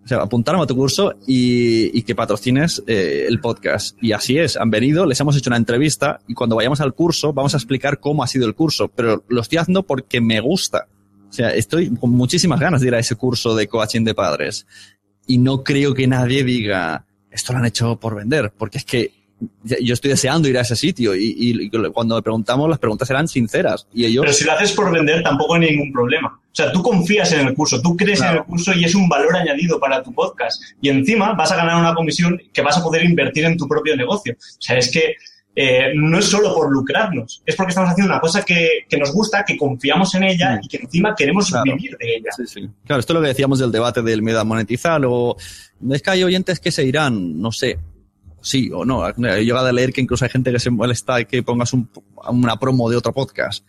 [0.04, 3.96] o sea, apuntarme a tu curso y, y que patrocines eh, el podcast.
[4.02, 7.32] Y así es, han venido, les hemos hecho una entrevista y cuando vayamos al curso
[7.32, 10.86] vamos a explicar cómo ha sido el curso, pero lo estoy haciendo porque me gusta.
[11.28, 14.66] O sea, estoy con muchísimas ganas de ir a ese curso de coaching de padres.
[15.26, 19.12] Y no creo que nadie diga, esto lo han hecho por vender, porque es que
[19.64, 23.28] yo estoy deseando ir a ese sitio y, y, cuando le preguntamos las preguntas eran
[23.28, 26.28] sinceras y ellos pero si lo haces por vender tampoco hay ningún problema.
[26.28, 29.08] O sea tú confías en el curso tú crees en el curso y es un
[29.08, 30.62] valor añadido para tu podcast.
[30.80, 33.94] Y encima vas a ganar una comisión que vas a poder invertir en tu propio
[33.94, 34.32] negocio.
[34.32, 35.16] O sea es que
[35.58, 39.10] eh, no es solo por lucrarnos, es porque estamos haciendo una cosa que, que nos
[39.10, 42.30] gusta, que confiamos en ella y que encima queremos vivir de ella.
[42.36, 42.68] Sí, sí.
[42.84, 45.34] Claro, esto es lo que decíamos del debate del miedo a monetizar, o
[45.90, 47.78] es que hay oyentes que se irán, no sé,
[48.42, 49.08] sí o no.
[49.08, 51.90] He llegado a leer que incluso hay gente que se molesta que pongas un,
[52.28, 53.64] una promo de otro podcast.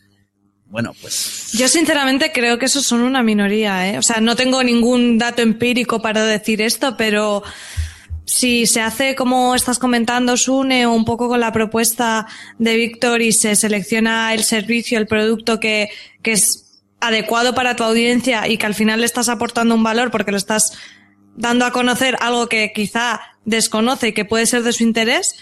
[0.65, 1.53] Bueno, pues.
[1.53, 3.97] Yo sinceramente creo que esos son una minoría, ¿eh?
[3.97, 7.41] O sea, no tengo ningún dato empírico para decir esto, pero
[8.27, 12.27] si se hace como estás comentando, Sune, un poco con la propuesta
[12.59, 15.89] de Víctor y se selecciona el servicio, el producto que,
[16.21, 20.11] que es adecuado para tu audiencia y que al final le estás aportando un valor
[20.11, 20.77] porque lo estás
[21.37, 25.35] dando a conocer algo que quizá desconoce y que puede ser de su interés,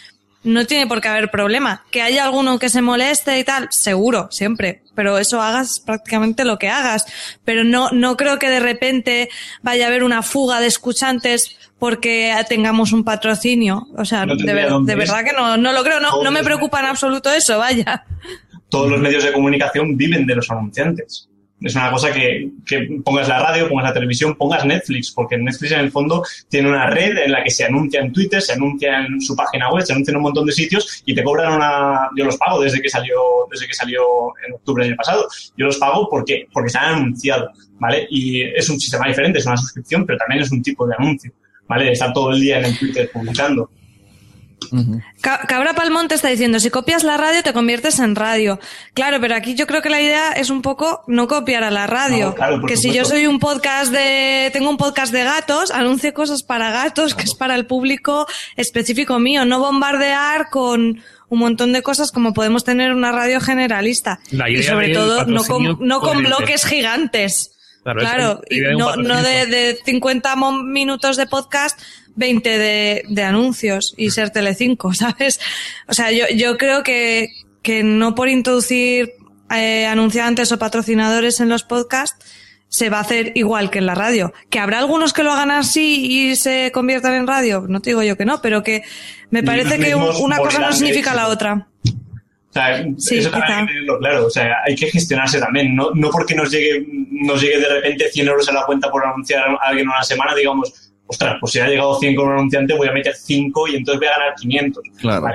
[0.46, 1.84] no tiene por qué haber problema.
[1.92, 4.84] Que haya alguno que se moleste y tal, seguro, siempre.
[4.96, 7.06] Pero eso hagas prácticamente lo que hagas.
[7.44, 9.30] Pero no, no creo que de repente
[9.62, 13.88] vaya a haber una fuga de escuchantes porque tengamos un patrocinio.
[13.98, 17.32] O sea, de, verdad que no, no lo creo, no, no me preocupa en absoluto
[17.32, 18.06] eso, vaya.
[18.70, 21.28] Todos los medios de comunicación viven de los anunciantes.
[21.62, 25.72] Es una cosa que, que, pongas la radio, pongas la televisión, pongas Netflix, porque Netflix
[25.72, 29.00] en el fondo tiene una red en la que se anuncia en Twitter, se anuncia
[29.00, 32.10] en su página web, se anuncia en un montón de sitios y te cobran una.
[32.16, 33.18] Yo los pago desde que salió,
[33.50, 34.04] desde que salió
[34.46, 35.28] en octubre del año pasado.
[35.58, 38.06] Yo los pago porque, porque se han anunciado, ¿vale?
[38.10, 41.32] Y es un sistema diferente, es una suscripción, pero también es un tipo de anuncio,
[41.68, 41.92] ¿vale?
[41.92, 43.72] Estar todo el día en el Twitter publicando.
[45.22, 48.60] Cabra Palmonte está diciendo, si copias la radio te conviertes en radio.
[48.94, 51.88] Claro, pero aquí yo creo que la idea es un poco no copiar a la
[51.88, 52.36] radio.
[52.68, 56.72] que si yo soy un podcast de, tengo un podcast de gatos, anuncie cosas para
[56.72, 62.12] gatos, que es para el público específico mío, no bombardear con un montón de cosas
[62.12, 64.20] como podemos tener una radio generalista.
[64.32, 67.55] y sobre todo no con, no con bloques gigantes.
[67.94, 71.80] Claro, y no, no de, de 50 minutos de podcast
[72.16, 75.40] 20 de, de anuncios y ser Telecinco, ¿sabes?
[75.88, 77.30] O sea, yo, yo creo que,
[77.62, 79.14] que no por introducir
[79.56, 82.26] eh, anunciantes o patrocinadores en los podcasts
[82.68, 84.34] se va a hacer igual que en la radio.
[84.50, 88.02] Que habrá algunos que lo hagan así y se conviertan en radio, no te digo
[88.02, 88.84] yo que no, pero que
[89.30, 91.68] me parece que una cosa no significa la otra.
[92.56, 94.28] O sea, sí, eso también hay que tenerlo claro.
[94.28, 95.76] O sea, hay que gestionarse también.
[95.76, 99.06] No, no porque nos llegue, nos llegue de repente 100 euros a la cuenta por
[99.06, 102.74] anunciar a alguien una semana, digamos, ostras, pues si ha llegado 100 con un anunciante,
[102.74, 104.84] voy a meter 5 y entonces voy a ganar 500.
[105.02, 105.28] Claro.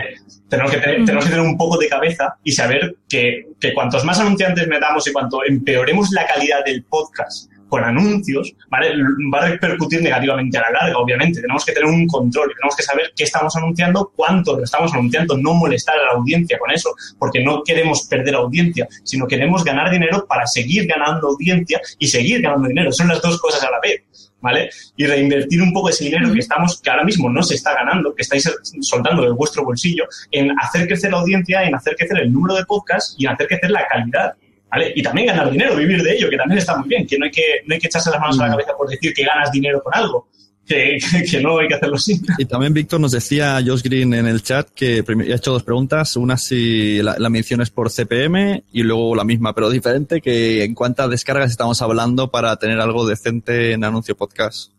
[0.49, 4.03] Tenemos, que tener, tenemos que tener un poco de cabeza y saber que, que cuantos
[4.05, 8.93] más anunciantes metamos y cuanto empeoremos la calidad del podcast con anuncios, ¿vale?
[9.33, 11.41] va a repercutir negativamente a la larga, obviamente.
[11.41, 15.39] Tenemos que tener un control, tenemos que saber qué estamos anunciando, cuánto lo estamos anunciando,
[15.39, 19.91] no molestar a la audiencia con eso, porque no queremos perder audiencia, sino queremos ganar
[19.91, 22.93] dinero para seguir ganando audiencia y seguir ganando dinero.
[22.93, 24.03] Son las dos cosas a la vez.
[24.41, 24.71] ¿vale?
[24.97, 28.15] Y reinvertir un poco ese dinero que estamos, que ahora mismo no se está ganando,
[28.15, 32.33] que estáis soltando de vuestro bolsillo, en hacer crecer la audiencia, en hacer crecer el
[32.33, 34.35] número de podcasts y en hacer crecer la calidad.
[34.71, 34.93] ¿Vale?
[34.95, 37.31] Y también ganar dinero, vivir de ello, que también está muy bien, que no hay
[37.31, 39.83] que, no hay que echarse las manos a la cabeza por decir que ganas dinero
[39.83, 40.29] con algo.
[40.67, 42.21] que, no hay que hacerlo así.
[42.39, 46.17] Y también Víctor nos decía, Josh Green en el chat, que ha hecho dos preguntas.
[46.17, 50.63] Una si la, la mención es por CPM y luego la misma, pero diferente, que
[50.63, 54.71] en cuántas descargas estamos hablando para tener algo decente en anuncio podcast.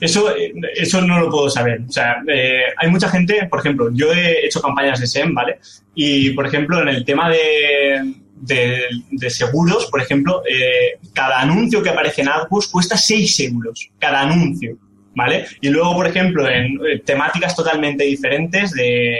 [0.00, 0.34] Eso,
[0.74, 1.80] eso no lo puedo saber.
[1.88, 5.58] O sea, eh, hay mucha gente, por ejemplo, yo he hecho campañas de SEM, ¿vale?
[5.94, 11.90] Y, por ejemplo, en el tema de, de, seguros, por ejemplo, eh, cada anuncio que
[11.90, 14.76] aparece en AdWords cuesta 6 euros, cada anuncio,
[15.14, 15.46] ¿vale?
[15.62, 19.16] Y luego, por ejemplo, en eh, temáticas totalmente diferentes de,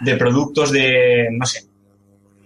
[0.00, 1.64] de productos de, no sé,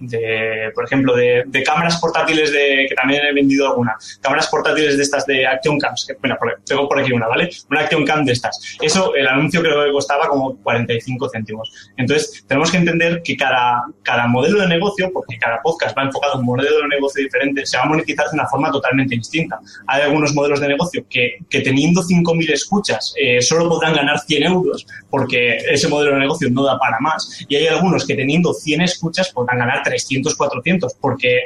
[0.01, 4.97] de, por ejemplo, de, de, cámaras portátiles de, que también he vendido alguna, cámaras portátiles
[4.97, 7.51] de estas de Action Cams, que, bueno, tengo por aquí una, ¿vale?
[7.71, 8.77] Una Action Cam de estas.
[8.81, 11.73] Eso, el anuncio creo que costaba como 45 céntimos.
[11.97, 16.35] Entonces, tenemos que entender que cada, cada modelo de negocio, porque cada podcast va enfocado
[16.35, 19.59] a un modelo de negocio diferente, se va a monetizar de una forma totalmente distinta.
[19.87, 24.43] Hay algunos modelos de negocio que, que teniendo 5.000 escuchas, eh, solo podrán ganar 100
[24.45, 27.45] euros, porque ese modelo de negocio no da para más.
[27.49, 31.41] Y hay algunos que teniendo 100 escuchas podrán ganar 300, 400, porque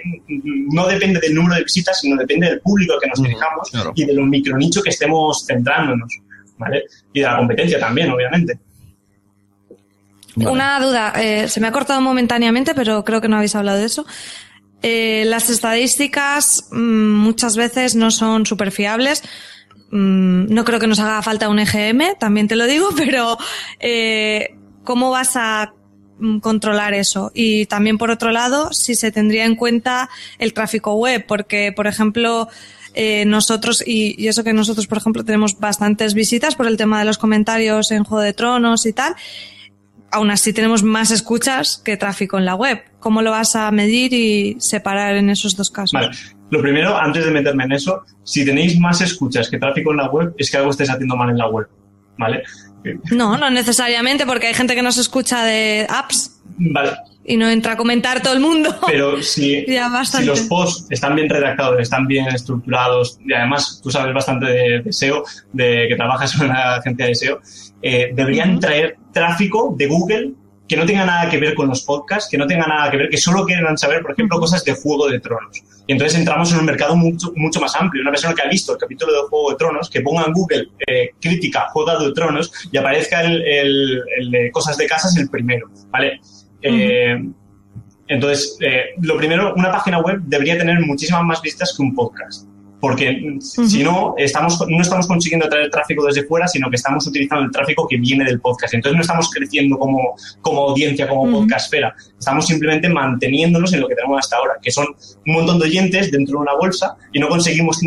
[0.72, 4.12] no depende del número de visitas, sino depende del público que nos dirijamos y de
[4.12, 6.12] los micronicho que estemos centrándonos,
[6.58, 6.84] ¿vale?
[7.12, 8.58] Y de la competencia también, obviamente.
[10.36, 13.84] Una duda, eh, se me ha cortado momentáneamente, pero creo que no habéis hablado de
[13.84, 14.06] eso.
[14.82, 19.22] Eh, las estadísticas mm, muchas veces no son súper fiables.
[19.90, 23.36] Mm, no creo que nos haga falta un EGM, también te lo digo, pero
[23.78, 25.74] eh, ¿cómo vas a
[26.40, 27.30] controlar eso.
[27.34, 30.08] Y también, por otro lado, si se tendría en cuenta
[30.38, 32.48] el tráfico web, porque, por ejemplo,
[32.94, 37.04] eh, nosotros, y, eso que nosotros, por ejemplo, tenemos bastantes visitas por el tema de
[37.04, 39.14] los comentarios en Juego de Tronos y tal,
[40.10, 42.82] aún así tenemos más escuchas que tráfico en la web.
[43.00, 45.92] ¿Cómo lo vas a medir y separar en esos dos casos?
[45.92, 46.10] Vale.
[46.50, 50.10] Lo primero, antes de meterme en eso, si tenéis más escuchas que tráfico en la
[50.10, 51.66] web, es que algo estáis haciendo mal en la web.
[52.18, 52.42] ¿Vale?
[53.10, 56.40] No, no necesariamente, porque hay gente que no se escucha de apps.
[56.58, 56.92] Vale.
[57.24, 58.74] Y no entra a comentar todo el mundo.
[58.86, 64.12] Pero si, si los posts están bien redactados, están bien estructurados, y además tú sabes
[64.12, 67.40] bastante de, SEO, de que trabajas en una agencia de SEO,
[67.82, 70.32] eh, deberían traer tráfico de Google
[70.72, 73.10] que no tenga nada que ver con los podcasts, que no tenga nada que ver,
[73.10, 75.62] que solo quieran saber, por ejemplo, cosas de Juego de Tronos.
[75.86, 78.00] Y entonces entramos en un mercado mucho, mucho más amplio.
[78.00, 80.68] Una persona que ha visto el capítulo de Juego de Tronos, que ponga en Google
[80.86, 85.68] eh, crítica Juego de Tronos y aparezca el, el, de cosas de casas el primero,
[85.90, 86.22] ¿vale?
[86.62, 87.22] Eh,
[88.08, 92.46] entonces, eh, lo primero, una página web debería tener muchísimas más vistas que un podcast
[92.82, 97.44] porque si no, estamos, no estamos consiguiendo traer tráfico desde fuera, sino que estamos utilizando
[97.44, 98.74] el tráfico que viene del podcast.
[98.74, 101.94] Entonces no estamos creciendo como, como audiencia, como podcastfera.
[102.18, 106.10] Estamos simplemente manteniéndonos en lo que tenemos hasta ahora, que son un montón de oyentes
[106.10, 107.78] dentro de una bolsa y no conseguimos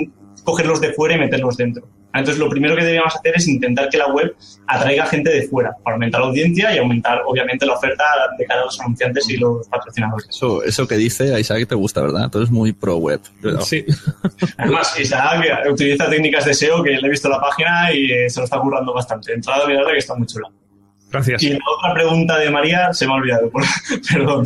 [0.45, 1.86] cogerlos de fuera y meterlos dentro.
[2.19, 4.36] Entonces, lo primero que debemos hacer es intentar que la web
[4.67, 8.04] atraiga gente de fuera para aumentar la audiencia y aumentar, obviamente, la oferta
[8.38, 10.28] de cada los anunciantes y los patrocinadores.
[10.30, 12.25] Eso, eso que dice Isaac te gusta, ¿verdad?
[12.25, 13.19] Entonces, muy pro web.
[13.62, 13.86] Sí.
[14.58, 18.39] Además, Isaac utiliza técnicas de SEO que le he visto la página y eh, se
[18.39, 19.34] lo está currando bastante.
[19.34, 20.49] Entrada, mirada que está muy chula.
[21.12, 21.43] Gracias.
[21.43, 23.51] Y la otra pregunta de María se me ha olvidado.
[24.12, 24.45] Perdón.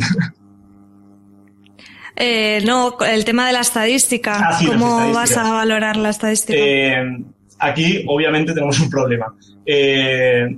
[2.16, 4.50] Eh, no, el tema de la estadística.
[4.50, 6.58] Ah, ¿Cómo vas a valorar la estadística?
[6.58, 7.24] Eh,
[7.60, 9.34] aquí, obviamente, tenemos un problema.
[9.64, 10.48] Eh,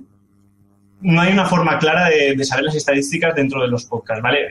[1.01, 4.49] no hay una forma clara de, saber las estadísticas dentro de los podcasts, ¿vale?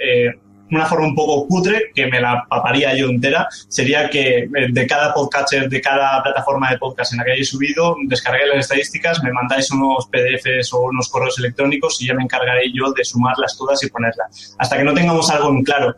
[0.72, 5.14] una forma un poco cutre, que me la paparía yo entera, sería que de cada
[5.14, 9.32] podcaster, de cada plataforma de podcast en la que hayáis subido, descarguéis las estadísticas, me
[9.34, 13.84] mandáis unos PDFs o unos correos electrónicos y ya me encargaré yo de sumarlas todas
[13.84, 14.56] y ponerlas.
[14.58, 15.96] Hasta que no tengamos algo en claro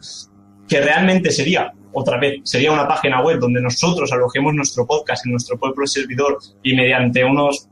[0.67, 5.31] que realmente sería, otra vez, sería una página web donde nosotros alojemos nuestro podcast en
[5.31, 7.67] nuestro propio servidor y mediante unos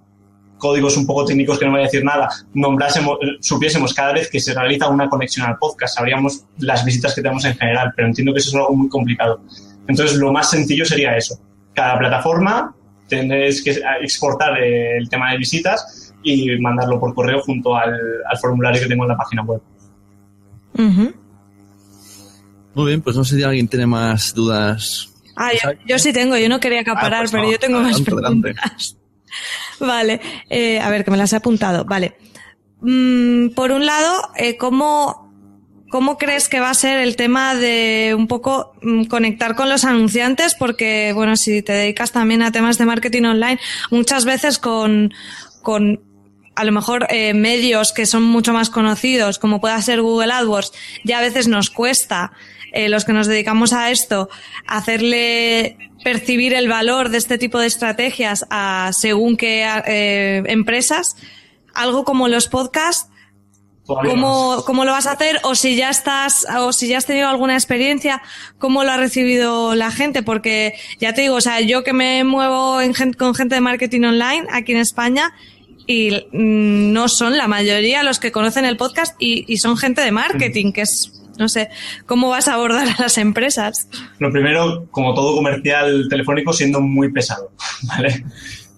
[0.62, 4.40] códigos un poco técnicos que no voy a decir nada, nombrásemos, supiésemos cada vez que
[4.40, 8.32] se realiza una conexión al podcast, sabríamos las visitas que tenemos en general, pero entiendo
[8.32, 9.42] que eso es algo muy complicado.
[9.88, 11.40] Entonces, lo más sencillo sería eso.
[11.74, 12.76] Cada plataforma
[13.08, 18.00] tendréis que exportar el tema de visitas y mandarlo por correo junto al,
[18.40, 19.62] formulario que tengo en la página web.
[22.74, 25.10] Muy bien, pues no sé si alguien tiene más dudas.
[25.36, 25.52] Ah,
[25.86, 28.98] yo, sí tengo, yo no quería acaparar, ah, pues pero yo tengo más preguntas.
[29.80, 31.86] Vale, eh, a ver, que me las he apuntado.
[31.86, 32.16] Vale.
[32.82, 35.34] Mm, por un lado, eh, ¿cómo,
[35.90, 39.84] ¿cómo crees que va a ser el tema de un poco mm, conectar con los
[39.84, 40.56] anunciantes?
[40.56, 45.14] Porque, bueno, si te dedicas también a temas de marketing online, muchas veces con,
[45.62, 46.02] con
[46.56, 50.74] a lo mejor eh, medios que son mucho más conocidos, como pueda ser Google AdWords,
[51.04, 52.34] ya a veces nos cuesta
[52.72, 54.30] eh, los que nos dedicamos a esto,
[54.68, 61.16] hacerle percibir el valor de este tipo de estrategias a según qué eh, empresas,
[61.74, 63.10] algo como los podcasts,
[63.86, 65.40] ¿cómo, ¿cómo, lo vas a hacer?
[65.44, 68.22] O si ya estás, o si ya has tenido alguna experiencia,
[68.58, 70.24] ¿cómo lo ha recibido la gente?
[70.24, 74.04] Porque ya te digo, o sea, yo que me muevo en, con gente de marketing
[74.04, 75.34] online aquí en España,
[75.88, 80.02] y mm, no son la mayoría los que conocen el podcast y, y son gente
[80.02, 81.70] de marketing, que es no sé,
[82.06, 83.90] ¿cómo vas a abordar a las empresas?
[84.20, 87.52] Lo primero, como todo comercial telefónico, siendo muy pesado,
[87.84, 88.24] ¿vale?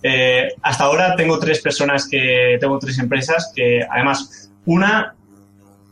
[0.02, 5.14] Eh, hasta ahora tengo tres personas que, tengo tres empresas que además, una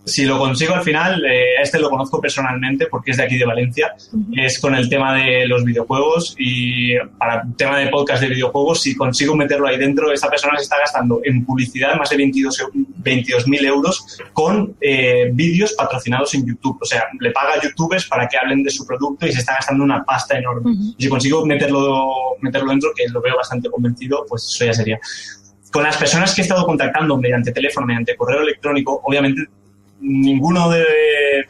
[0.04, 3.46] si lo consigo al final, eh, este lo conozco personalmente porque es de aquí de
[3.46, 3.94] Valencia,
[4.36, 8.82] es con el tema de los videojuegos y para el tema de podcast de videojuegos,
[8.82, 13.48] si consigo meterlo ahí dentro, esta persona se está gastando en publicidad más de 22
[13.48, 16.78] mil euros con eh, vídeos patrocinados en YouTube.
[16.82, 19.54] O sea, le paga a youtubers para que hablen de su producto y se está
[19.54, 20.72] gastando una pasta enorme.
[20.98, 25.00] Y si consigo meterlo, meterlo dentro, que lo veo bastante convencido, pues eso ya sería.
[25.72, 29.48] Con las personas que he estado contactando mediante teléfono, mediante correo electrónico, obviamente
[30.02, 30.86] ninguno de,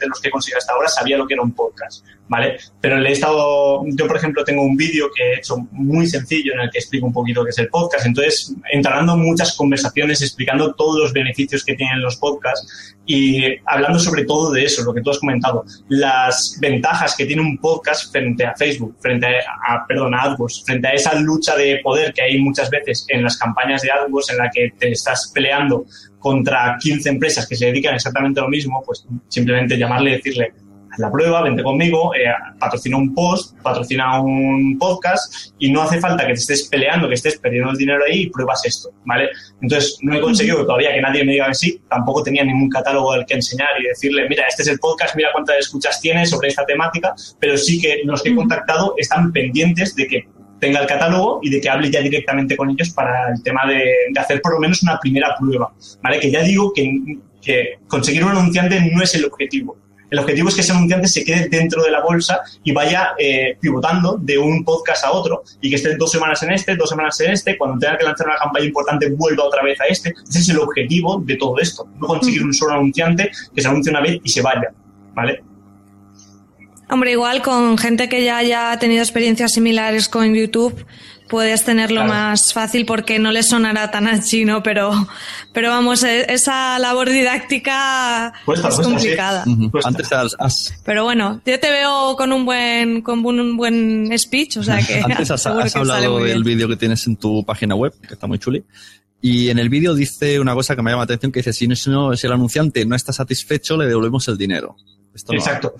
[0.06, 2.58] los que consigo hasta ahora sabía lo que era un podcast, ¿vale?
[2.80, 6.52] Pero le he estado, yo por ejemplo tengo un vídeo que he hecho muy sencillo
[6.54, 10.74] en el que explico un poquito qué es el podcast, entonces entrando muchas conversaciones explicando
[10.74, 15.00] todos los beneficios que tienen los podcasts y hablando sobre todo de eso, lo que
[15.00, 20.14] tú has comentado, las ventajas que tiene un podcast frente a Facebook, frente a, perdón,
[20.14, 23.82] a AdWords, frente a esa lucha de poder que hay muchas veces en las campañas
[23.82, 25.84] de AdWords en la que te estás peleando
[26.22, 30.52] contra 15 empresas que se dedican exactamente a lo mismo, pues simplemente llamarle y decirle,
[30.88, 35.98] haz la prueba, vente conmigo, eh, patrocina un post, patrocina un podcast y no hace
[35.98, 39.30] falta que te estés peleando, que estés perdiendo el dinero ahí y pruebas esto, ¿vale?
[39.60, 43.12] Entonces, no he conseguido todavía que nadie me diga que sí, tampoco tenía ningún catálogo
[43.12, 46.48] al que enseñar y decirle, mira, este es el podcast, mira cuántas escuchas tienes sobre
[46.48, 50.28] esta temática, pero sí que los que he contactado están pendientes de que
[50.62, 53.92] tenga el catálogo y de que hable ya directamente con ellos para el tema de,
[54.16, 56.20] hacer por lo menos una primera prueba, ¿vale?
[56.20, 56.88] Que ya digo que,
[57.42, 59.76] que conseguir un anunciante no es el objetivo.
[60.08, 63.56] El objetivo es que ese anunciante se quede dentro de la bolsa y vaya eh,
[63.60, 67.18] pivotando de un podcast a otro y que esté dos semanas en este, dos semanas
[67.22, 70.14] en este, cuando tenga que lanzar una campaña importante vuelva otra vez a este.
[70.28, 71.88] Ese es el objetivo de todo esto.
[71.98, 74.72] No conseguir un solo anunciante que se anuncie una vez y se vaya,
[75.12, 75.42] ¿vale?
[76.92, 80.84] Hombre, igual con gente que ya haya tenido experiencias similares con YouTube,
[81.26, 85.08] puedes tenerlo más fácil porque no le sonará tan a chino, pero,
[85.54, 89.42] pero vamos, e, esa labor didáctica es complicada.
[89.84, 90.10] Antes
[90.84, 95.00] Pero bueno, yo te veo con un buen, con un buen speech, o sea que.
[95.04, 98.62] Antes has, hablado del vídeo que tienes en tu página web, que está muy chuli.
[99.22, 101.66] Y en el vídeo dice una cosa que me llama la atención, que dice, si,
[101.66, 104.76] no, si el anunciante no está satisfecho, le devolvemos el dinero.
[105.30, 105.74] Exacto.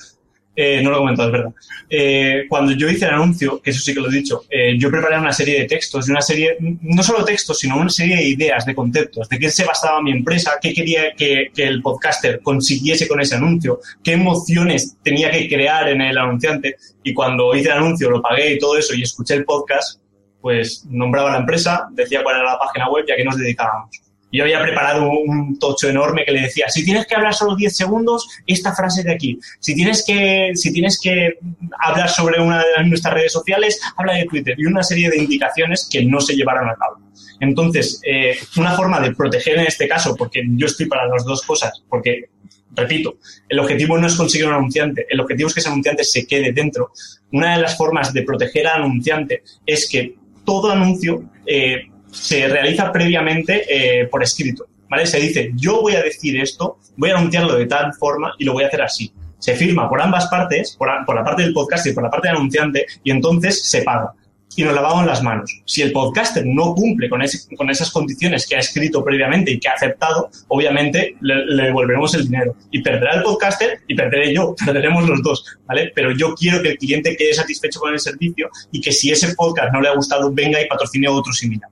[0.55, 1.55] Eh, no lo he comentado, es verdad.
[1.88, 4.90] Eh, cuando yo hice el anuncio, que eso sí que lo he dicho, eh, yo
[4.90, 8.66] preparé una serie de textos, una serie, no solo textos, sino una serie de ideas,
[8.66, 13.09] de conceptos, de qué se basaba mi empresa, qué quería que, que, el podcaster consiguiese
[13.09, 16.76] con ese anuncio, qué emociones tenía que crear en el anunciante.
[17.03, 20.00] Y cuando hice el anuncio, lo pagué y todo eso, y escuché el podcast,
[20.42, 24.01] pues nombraba la empresa, decía cuál era la página web y a qué nos dedicábamos
[24.33, 27.76] yo había preparado un tocho enorme que le decía, si tienes que hablar solo 10
[27.76, 29.39] segundos, esta frase de aquí.
[29.61, 31.39] Si tienes que, si tienes que
[31.78, 34.55] hablar sobre una de nuestras redes sociales, habla de Twitter.
[34.59, 36.99] Y una serie de indicaciones que no se llevaron a cabo.
[37.41, 41.43] Entonces, eh, una forma de proteger en este caso, porque yo estoy para las dos
[41.43, 42.30] cosas, porque,
[42.70, 43.16] repito,
[43.49, 46.53] el objetivo no es conseguir un anunciante, el objetivo es que ese anunciante se quede
[46.53, 46.93] dentro.
[47.33, 50.14] Una de las formas de proteger al anunciante es que
[50.45, 54.66] todo anuncio eh, se realiza previamente eh, por escrito.
[54.92, 55.06] ¿vale?
[55.06, 58.52] Se dice, yo voy a decir esto, voy a anunciarlo de tal forma y lo
[58.52, 59.10] voy a hacer así.
[59.38, 62.36] Se firma por ambas partes, por, la parte del podcast y por la parte del
[62.36, 64.12] anunciante, y entonces se paga.
[64.54, 65.62] Y nos lavamos las manos.
[65.64, 69.72] Si el podcaster no cumple con, esas condiciones que ha escrito previamente y que ha
[69.72, 72.54] aceptado, obviamente le, le, devolveremos el dinero.
[72.70, 75.90] Y perderá el podcaster y perderé yo, perderemos los dos, ¿vale?
[75.94, 79.34] Pero yo quiero que el cliente quede satisfecho con el servicio y que si ese
[79.34, 81.70] podcast no le ha gustado, venga y patrocine otro similar.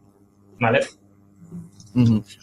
[0.60, 0.80] ¿Vale?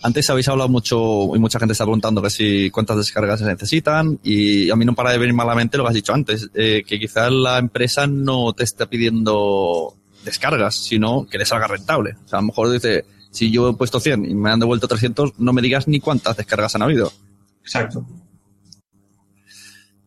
[0.03, 4.19] Antes habéis hablado mucho y mucha gente está preguntando que si cuántas descargas se necesitan
[4.21, 6.99] y a mí no para de venir malamente lo que has dicho antes, eh, que
[6.99, 9.93] quizás la empresa no te está pidiendo
[10.25, 12.17] descargas, sino que le salga rentable.
[12.25, 14.87] O sea, a lo mejor dice, si yo he puesto 100 y me han devuelto
[14.87, 17.13] 300, no me digas ni cuántas descargas han habido.
[17.61, 18.05] Exacto.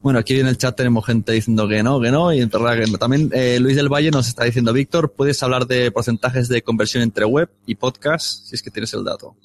[0.03, 2.79] Bueno, aquí en el chat tenemos gente diciendo que no, que no, y en verdad
[2.79, 2.97] que no.
[2.97, 7.03] También eh, Luis del Valle nos está diciendo, Víctor, ¿puedes hablar de porcentajes de conversión
[7.03, 9.37] entre web y podcast, si es que tienes el dato?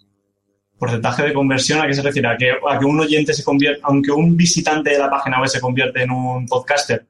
[0.77, 2.29] ¿Porcentaje de conversión a qué se refiere?
[2.29, 5.49] ¿A que, a que un oyente se convierte, aunque un visitante de la página web
[5.49, 7.05] se convierte en un podcaster?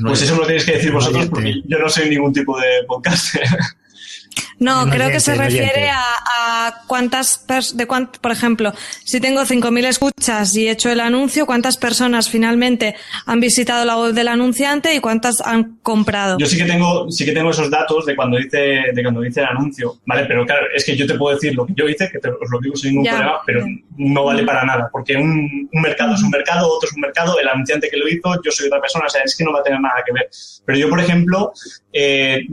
[0.00, 3.42] Pues eso lo tenéis que decir vosotros porque yo no soy ningún tipo de podcaster.
[4.58, 8.72] No, creo que se refiere a, cuántas, de por ejemplo,
[9.04, 13.98] si tengo 5.000 escuchas y he hecho el anuncio, cuántas personas finalmente han visitado la
[13.98, 16.38] web del anunciante y cuántas han comprado.
[16.38, 19.40] Yo sí que tengo, sí que tengo esos datos de cuando hice, de cuando hice
[19.40, 20.24] el anuncio, ¿vale?
[20.26, 22.50] Pero claro, es que yo te puedo decir lo que yo hice, que te, os
[22.50, 23.66] lo digo sin ningún problema, pero
[23.96, 27.38] no vale para nada, porque un, un, mercado es un mercado, otro es un mercado,
[27.38, 29.60] el anunciante que lo hizo, yo soy otra persona, o sea, es que no va
[29.60, 30.28] a tener nada que ver.
[30.64, 31.52] Pero yo, por ejemplo,
[31.98, 32.46] eh,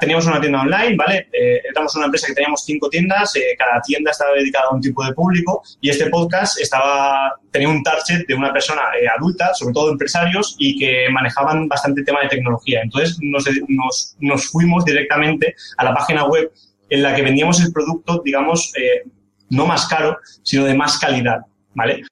[0.00, 1.28] teníamos una tienda online, ¿vale?
[1.30, 4.80] Eh, éramos una empresa que teníamos cinco tiendas, eh, cada tienda estaba dedicada a un
[4.80, 9.52] tipo de público y este podcast estaba, tenía un target de una persona eh, adulta,
[9.52, 12.80] sobre todo empresarios, y que manejaban bastante tema de tecnología.
[12.82, 16.50] Entonces nos, nos, fuimos directamente a la página web
[16.88, 18.72] en la que vendíamos el producto, digamos,
[19.50, 21.40] no más caro, sino de más calidad,
[21.74, 22.04] ¿vale?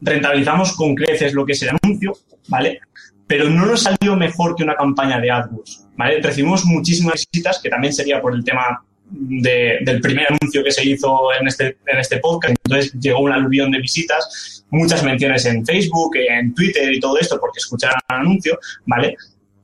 [0.00, 2.14] Rentabilizamos con creces lo que es el anuncio,
[2.48, 2.80] ¿vale?
[3.28, 5.86] Pero no nos salió mejor que una campaña de AdWords.
[6.22, 11.32] Recibimos muchísimas visitas, que también sería por el tema del primer anuncio que se hizo
[11.38, 12.56] en este, en este podcast.
[12.64, 17.38] Entonces llegó un aluvión de visitas, muchas menciones en Facebook, en Twitter y todo esto
[17.40, 19.16] porque escucharon el anuncio, ¿vale?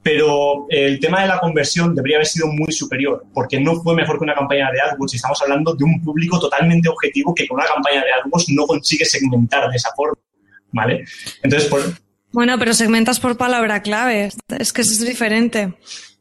[0.03, 4.19] Pero el tema de la conversión debería haber sido muy superior, porque no fue mejor
[4.19, 5.15] que una campaña de AdWords.
[5.15, 8.67] Y estamos hablando de un público totalmente objetivo que con una campaña de AdWords no
[8.67, 10.19] consigue segmentar de esa forma,
[10.73, 11.05] ¿vale?
[11.43, 11.81] Entonces, por...
[12.35, 14.30] Bueno, pero segmentas por palabra clave.
[14.59, 15.72] Es que eso es diferente.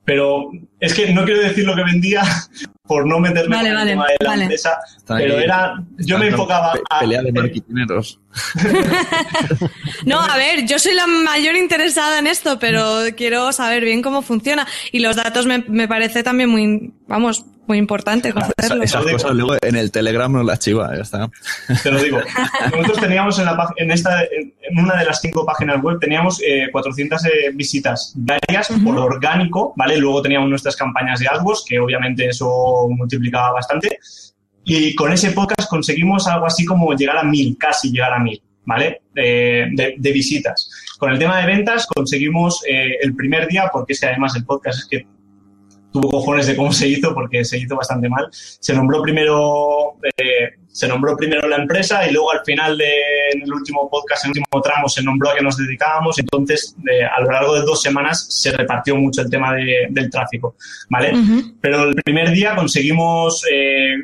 [0.05, 2.21] Pero es que no quiero decir lo que vendía
[2.83, 6.99] por no meterme en el tema de la empresa, pero era, yo me enfocaba a...
[6.99, 7.31] Pelea de
[10.05, 14.21] no, a ver, yo soy la mayor interesada en esto, pero quiero saber bien cómo
[14.21, 14.67] funciona.
[14.91, 18.83] Y los datos me, me parece también muy, vamos, muy importante conocerlo.
[18.83, 21.29] esas cosas luego en el Telegram nos las chiva, ya está.
[21.81, 22.19] Te lo digo.
[22.71, 26.67] Nosotros teníamos en, la, en, esta, en una de las cinco páginas web, teníamos eh,
[26.71, 29.97] 400 eh, visitas diarias por orgánico, ¿vale?
[29.97, 33.99] Luego teníamos nuestras campañas de AdWords, que obviamente eso multiplicaba bastante.
[34.65, 38.41] Y con ese podcast conseguimos algo así como llegar a mil, casi llegar a mil,
[38.65, 39.01] ¿vale?
[39.13, 40.69] de, de, visitas.
[40.97, 44.45] Con el tema de ventas conseguimos eh, el primer día, porque es que además el
[44.45, 45.07] podcast es que
[45.93, 48.27] tuvo cojones de cómo se hizo porque se hizo bastante mal.
[48.31, 52.91] Se nombró primero, eh, se nombró primero la empresa y luego al final de,
[53.31, 56.17] en el último podcast, en el último tramo, se nombró a qué nos dedicábamos.
[56.19, 56.75] Entonces,
[57.15, 60.55] a lo largo de dos semanas se repartió mucho el tema de, del tráfico,
[60.89, 61.13] ¿vale?
[61.61, 63.95] Pero el primer día conseguimos, eh,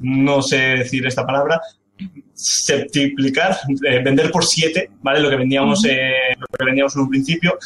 [0.00, 1.60] no sé decir esta palabra,
[2.32, 3.56] septiplicar,
[3.88, 5.20] eh, vender por siete, ¿vale?
[5.20, 7.58] Lo que vendíamos, eh, lo que vendíamos en un principio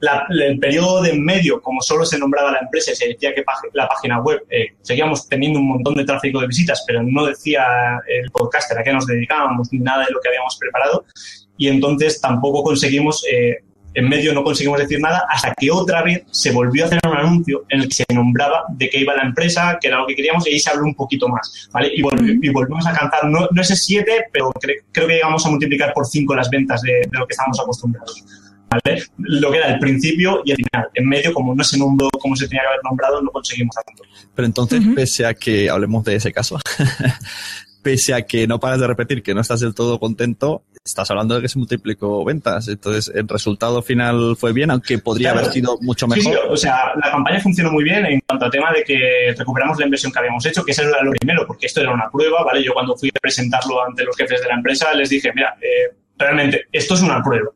[0.00, 3.44] el periodo de en medio, como solo se nombraba la empresa y se decía que
[3.72, 7.64] la página web, eh, seguíamos teniendo un montón de tráfico de visitas, pero no decía
[8.06, 11.04] el podcaster a qué nos dedicábamos ni nada de lo que habíamos preparado.
[11.56, 13.60] Y entonces tampoco conseguimos, eh,
[13.94, 17.16] en medio no conseguimos decir nada, hasta que otra vez se volvió a hacer un
[17.16, 20.14] anuncio en el que se nombraba de qué iba la empresa, que era lo que
[20.14, 21.70] queríamos, y ahí se habló un poquito más.
[21.72, 21.90] ¿vale?
[21.94, 26.06] Y, volvimos a alcanzar, no, no ese 7, pero creo que llegamos a multiplicar por
[26.06, 28.45] 5 las ventas de, de lo que estábamos acostumbrados.
[29.18, 30.88] Lo que era el principio y el final.
[30.94, 34.04] En medio, como no se nombró como se tenía que haber nombrado, no conseguimos hacerlo.
[34.34, 36.58] Pero entonces, pese a que, hablemos de ese caso,
[37.82, 41.36] pese a que no paras de repetir que no estás del todo contento, estás hablando
[41.36, 42.68] de que se multiplicó ventas.
[42.68, 46.32] Entonces, el resultado final fue bien, aunque podría haber sido mucho mejor.
[46.32, 49.78] Sí, o sea, la campaña funcionó muy bien en cuanto al tema de que recuperamos
[49.78, 52.42] la inversión que habíamos hecho, que eso era lo primero, porque esto era una prueba,
[52.44, 52.64] ¿vale?
[52.64, 55.94] Yo cuando fui a presentarlo ante los jefes de la empresa les dije, mira, eh,
[56.18, 57.50] realmente, esto es una prueba.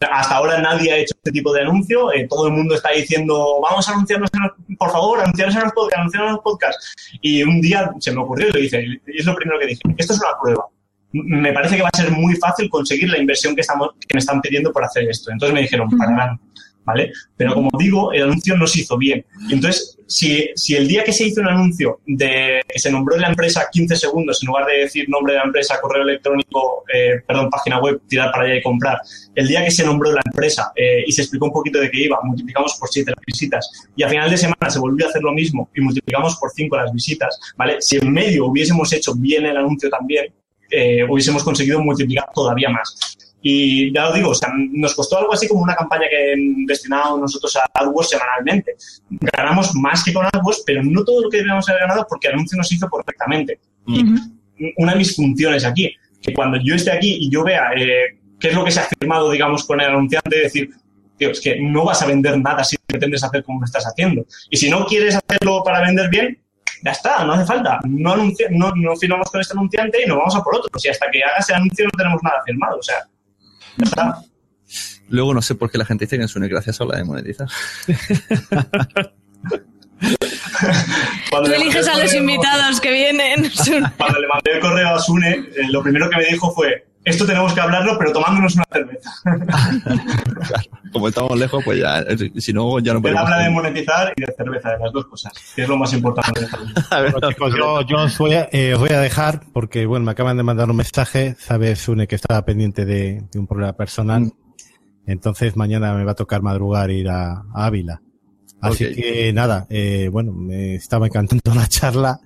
[0.00, 2.12] Hasta ahora nadie ha hecho este tipo de anuncio.
[2.12, 5.62] Eh, todo el mundo está diciendo, vamos a anunciarnos, en los, por favor, anunciarnos en
[5.62, 6.94] los podcasts, anunciarnos en los podcasts.
[7.22, 8.84] Y un día se me ocurrió y lo hice.
[9.06, 9.80] Y es lo primero que dije.
[9.96, 10.66] Esto es una prueba.
[11.12, 14.20] Me parece que va a ser muy fácil conseguir la inversión que, estamos, que me
[14.20, 15.30] están pidiendo por hacer esto.
[15.30, 16.38] Entonces me dijeron, para.
[16.86, 17.12] ¿Vale?
[17.36, 19.26] Pero como digo, el anuncio no se hizo bien.
[19.50, 23.28] Entonces, si, si el día que se hizo un anuncio de que se nombró la
[23.28, 27.50] empresa 15 segundos, en lugar de decir nombre de la empresa, correo electrónico, eh, perdón,
[27.50, 29.00] página web, tirar para allá y comprar,
[29.34, 32.04] el día que se nombró la empresa eh, y se explicó un poquito de qué
[32.04, 35.22] iba, multiplicamos por 7 las visitas y a final de semana se volvió a hacer
[35.22, 37.80] lo mismo y multiplicamos por 5 las visitas, ¿vale?
[37.80, 40.32] Si en medio hubiésemos hecho bien el anuncio también,
[40.70, 43.15] eh, hubiésemos conseguido multiplicar todavía más.
[43.48, 46.34] Y ya lo digo, o sea, nos costó algo así como una campaña que
[46.66, 48.74] destinado nosotros a AdWords semanalmente.
[49.08, 52.34] Ganamos más que con AdWords, pero no todo lo que deberíamos haber ganado porque el
[52.34, 53.60] anuncio nos hizo perfectamente.
[53.86, 54.04] Y
[54.78, 58.48] una de mis funciones aquí, que cuando yo esté aquí y yo vea eh, qué
[58.48, 60.70] es lo que se ha firmado, digamos, con el anunciante, decir,
[61.16, 64.26] tío, es que no vas a vender nada si pretendes hacer como lo estás haciendo.
[64.50, 66.36] Y si no quieres hacerlo para vender bien,
[66.82, 67.78] ya está, no hace falta.
[67.84, 70.76] No, no, no firmamos con este anunciante y nos vamos a por otro.
[70.80, 72.78] Si hasta que hagas el anuncio no tenemos nada firmado.
[72.78, 73.06] O sea,
[75.08, 77.48] Luego no sé por qué la gente dice que es una gracia sola de monetizar.
[81.30, 83.50] Tú eliges a los invitados que vienen.
[83.96, 87.24] Cuando le mandé el correo a Sune, eh, lo primero que me dijo fue, esto
[87.24, 89.10] tenemos que hablarlo, pero tomándonos una cerveza.
[90.92, 93.22] como estamos lejos, pues ya, eh, si no, ya no podemos.
[93.22, 95.92] Él habla de monetizar y de cerveza, de las dos cosas, que es lo más
[95.92, 96.40] importante.
[97.88, 100.68] yo, os, voy a, eh, os voy a dejar, porque bueno, me acaban de mandar
[100.68, 104.22] un mensaje, sabes, Sune, que estaba pendiente de, un problema personal.
[104.22, 104.32] Mm.
[105.06, 108.02] Entonces mañana me va a tocar madrugar ir a, Ávila.
[108.60, 112.18] Así que nada, eh, bueno, me estaba encantando la charla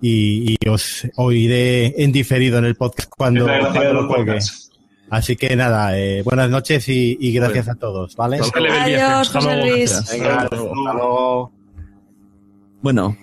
[0.00, 4.38] y, os oiré en diferido en el podcast cuando, lo cuelgue.
[5.10, 8.38] Así que nada, eh, buenas noches y, gracias a todos, ¿vale?
[8.38, 10.02] Adiós, José Luis.
[12.82, 13.16] Bueno,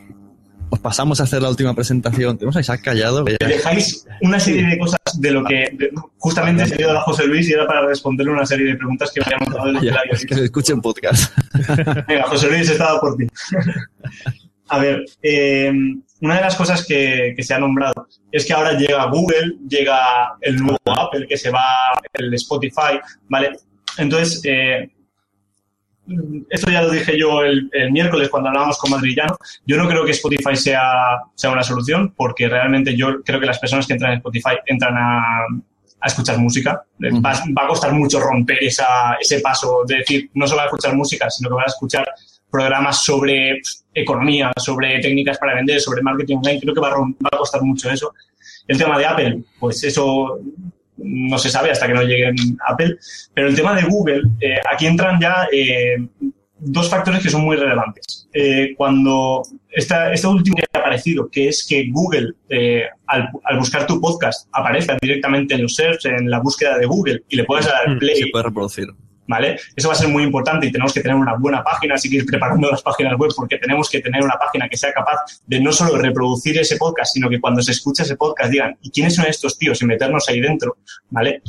[0.69, 2.37] os pasamos a hacer la última presentación.
[2.37, 3.23] Tenemos a Isaac callado.
[3.23, 5.77] Dejáis una serie de cosas de lo que
[6.17, 9.21] justamente he salido a José Luis y era para responderle una serie de preguntas que
[9.21, 11.33] me habían mandado de lo que ya, Es que se escuchen podcast.
[12.07, 13.27] Venga, José Luis, he estado por ti.
[14.69, 15.71] A ver, eh,
[16.21, 20.57] una de las cosas que, se ha nombrado es que ahora llega Google, llega el
[20.57, 22.99] nuevo Apple, que se va el Spotify,
[23.29, 23.57] ¿vale?
[23.97, 24.89] Entonces, eh,
[26.49, 29.37] esto ya lo dije yo el, miércoles cuando hablábamos con Madrillano.
[29.65, 30.81] Yo no creo que Spotify sea,
[31.35, 34.95] sea una solución, porque realmente yo creo que las personas que entran en Spotify entran
[34.97, 35.45] a,
[36.05, 36.83] escuchar música.
[37.25, 41.29] Va, a costar mucho romper esa, ese paso de decir, no solo a escuchar música,
[41.29, 42.07] sino que van a escuchar
[42.57, 43.61] programas sobre
[43.93, 46.59] economía, sobre técnicas para vender, sobre marketing online.
[46.59, 48.13] Creo que va a, costar mucho eso.
[48.67, 50.39] El tema de Apple, pues eso
[50.97, 52.33] no se sabe hasta que no llegue
[52.67, 52.97] Apple.
[53.33, 55.97] Pero el tema de Google, eh, aquí entran ya eh,
[56.57, 58.27] dos factores que son muy relevantes.
[58.33, 62.33] Eh, cuando esta, este último que ha aparecido, que es que Google,
[63.05, 67.21] al, al, buscar tu podcast, aparezca directamente en los search, en la búsqueda de Google,
[67.29, 68.15] y le puedes dar mm, play.
[68.15, 68.87] Se puede reproducir.
[69.27, 69.59] ¿Vale?
[69.75, 72.17] Eso va a ser muy importante y tenemos que tener una buena página, así que
[72.17, 75.59] ir preparando las páginas web porque tenemos que tener una página que sea capaz de
[75.59, 79.15] no solo reproducir ese podcast, sino que cuando se escucha ese podcast digan, ¿y quiénes
[79.15, 79.81] son estos tíos?
[79.81, 80.77] Y meternos ahí dentro,
[81.09, 81.41] ¿vale?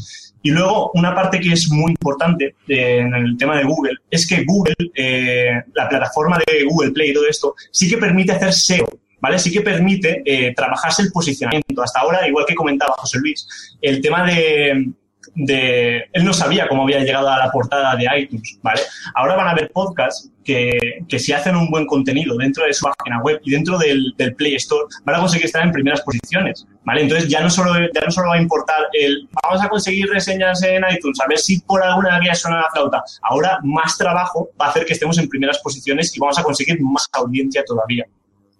[0.43, 4.27] Y luego, una parte que es muy importante eh, en el tema de Google es
[4.27, 8.53] que Google, eh, la plataforma de Google Play y todo esto, sí que permite hacer
[8.53, 8.89] SEO,
[9.21, 9.39] ¿vale?
[9.39, 11.83] Sí que permite eh, trabajarse el posicionamiento.
[11.83, 14.93] Hasta ahora, igual que comentaba José Luis, el tema de,
[15.35, 16.09] de...
[16.13, 18.81] Él no sabía cómo había llegado a la portada de iTunes, ¿vale?
[19.15, 22.87] Ahora van a haber podcasts que, que si hacen un buen contenido dentro de su
[22.87, 27.03] página web y dentro del, Play Store, van a conseguir estar en primeras posiciones, ¿vale?
[27.03, 30.63] Entonces ya no solo, ya no solo va a importar el vamos a conseguir reseñas
[30.63, 33.03] en iTunes, a ver si por alguna vía suena la flauta.
[33.23, 36.81] Ahora más trabajo va a hacer que estemos en primeras posiciones y vamos a conseguir
[36.81, 38.07] más audiencia todavía,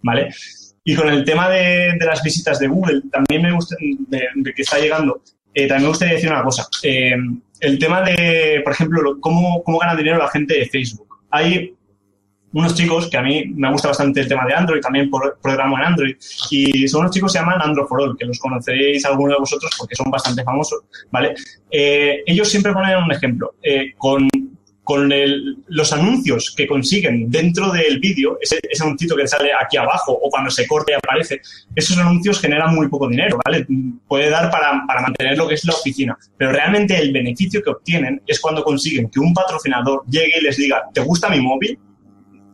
[0.03, 0.31] ¿vale?
[0.85, 4.63] Y con el tema de, de, las visitas de Google, también me gusta, de que
[4.63, 5.23] está llegando,
[5.59, 6.69] eh, también me gustaría decir una cosa.
[6.85, 7.17] Eh,
[7.61, 11.09] el tema de, por ejemplo, cómo, cómo gana dinero la gente de Facebook.
[11.31, 11.75] Hay
[12.53, 15.11] unos chicos que a mí me gusta bastante el tema de Android, también
[15.43, 16.17] programo en Android,
[16.51, 19.41] y son unos chicos que se llaman Android for All, que los conoceréis algunos de
[19.41, 20.81] vosotros porque son bastante famosos,
[21.11, 21.35] ¿vale?
[21.71, 23.55] Eh, ellos siempre ponen un ejemplo.
[23.97, 24.29] con
[24.89, 25.13] con
[25.67, 30.51] los anuncios que consiguen dentro del vídeo, ese, ese que sale aquí abajo o cuando
[30.51, 31.43] se corte y aparece,
[31.77, 33.67] esos anuncios generan muy poco dinero, ¿vale?
[34.07, 38.23] Puede dar para, mantener lo que es la oficina, pero realmente el beneficio que obtienen
[38.27, 41.79] es cuando consiguen que un patrocinador llegue y les diga, ¿te gusta mi móvil?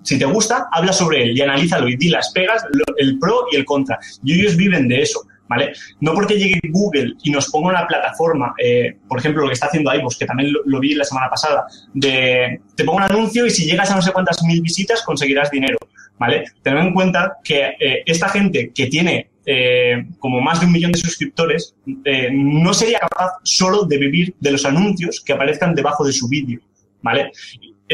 [0.03, 2.64] Si te gusta, habla sobre él y analízalo y di las pegas,
[2.97, 3.97] el pro y el contra.
[4.24, 5.20] Y ellos viven de eso.
[5.55, 5.72] ¿Vale?
[6.00, 9.66] No porque llegue Google y nos ponga una plataforma, eh, por ejemplo, lo que está
[9.66, 13.50] haciendo iVoox, que también lo, vi la semana pasada, de te pongo un anuncio y
[13.50, 15.78] si llegas a no sé cuántas mil visitas conseguirás dinero,
[16.18, 16.44] ¿vale?
[16.62, 20.90] Ten en cuenta que eh, esta gente que tiene eh, como más de un millón
[20.90, 21.76] de suscriptores
[22.32, 26.61] no sería capaz solo de vivir de los anuncios que aparezcan debajo de su vídeo,
[27.02, 27.30] ¿vale?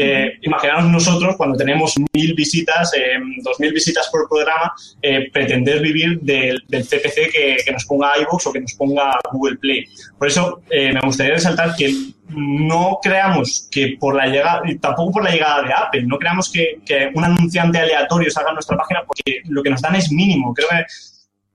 [0.03, 5.79] Eh, imaginaros nosotros cuando tenemos mil visitas, eh, dos mil visitas por programa, eh, pretender
[5.79, 9.85] vivir del, CPC que, nos ponga iVoox o que nos ponga Google Play.
[10.17, 11.93] Por eso me gustaría resaltar que
[12.29, 16.79] no creamos que por la llegada, tampoco por la llegada de Apple, no creamos que,
[17.13, 20.51] un anunciante aleatorio salga a nuestra página porque lo que nos dan es mínimo.
[20.53, 20.83] Creo que,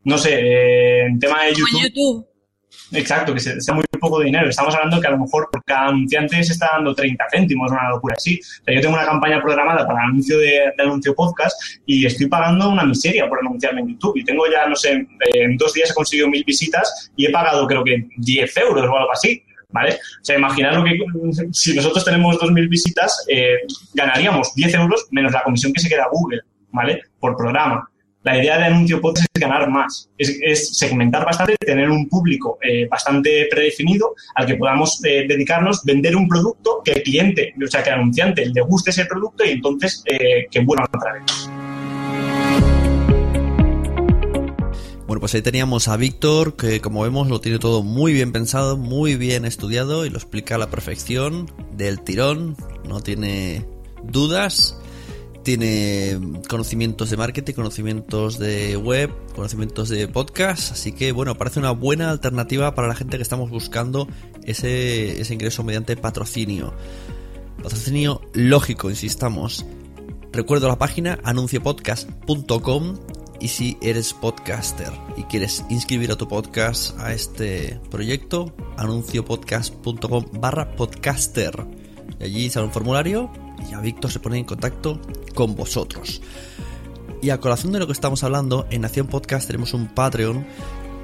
[0.05, 2.27] no sé, en tema de YouTube
[2.93, 4.49] Exacto, que sea muy poco dinero.
[4.49, 7.91] Estamos hablando que a lo mejor por cada anunciante se está dando 30 céntimos, una
[7.91, 8.41] locura así.
[8.67, 13.29] yo tengo una campaña programada para anuncio de, anuncio podcast y estoy pagando una miseria
[13.29, 14.17] por anunciarme en YouTube.
[14.17, 17.67] Y tengo ya, no sé, en dos días he conseguido mil visitas y he pagado
[17.67, 19.43] creo que 10 euros o algo así.
[19.69, 19.95] ¿Vale?
[19.95, 20.97] O sea, imaginar lo que
[21.53, 23.59] si nosotros tenemos 2.000 visitas, eh,
[23.93, 27.03] ganaríamos 10 euros menos la comisión que se queda Google, ¿vale?
[27.19, 27.87] Por programa.
[28.27, 32.89] La idea de anuncio podcast es ganar más, es, segmentar bastante, tener un público eh,
[32.89, 37.85] bastante predefinido al que podamos eh, dedicarnos, vender un producto que el cliente, o sea,
[37.85, 41.23] que el anunciante le guste ese producto y entonces eh, que vuelvan otra vez.
[45.07, 48.77] Bueno, pues ahí teníamos a Víctor, que como vemos lo tiene todo muy bien pensado,
[48.77, 52.57] muy bien estudiado y lo explica a la perfección, del tirón,
[52.89, 53.65] no tiene
[54.03, 54.77] dudas
[55.47, 56.19] tiene
[56.49, 62.11] conocimientos de marketing, conocimientos de web, conocimientos de podcast, así que bueno, parece una buena
[62.11, 64.09] alternativa para la gente que estamos buscando
[64.43, 66.75] ese, ese ingreso mediante patrocinio.
[67.63, 69.65] Patrocinio lógico, insistamos.
[70.33, 72.97] Recuerdo la página anunciopodcast.com
[73.39, 80.75] y si eres podcaster y quieres inscribir a tu podcast a este proyecto, anunciopodcast.com barra
[80.75, 81.55] podcaster.
[82.19, 83.31] Y allí sale un formulario
[83.71, 85.01] ya Víctor se pone en contacto
[85.35, 86.21] con vosotros.
[87.23, 90.47] Y a colación de lo que estamos hablando, en Nación Podcast tenemos un Patreon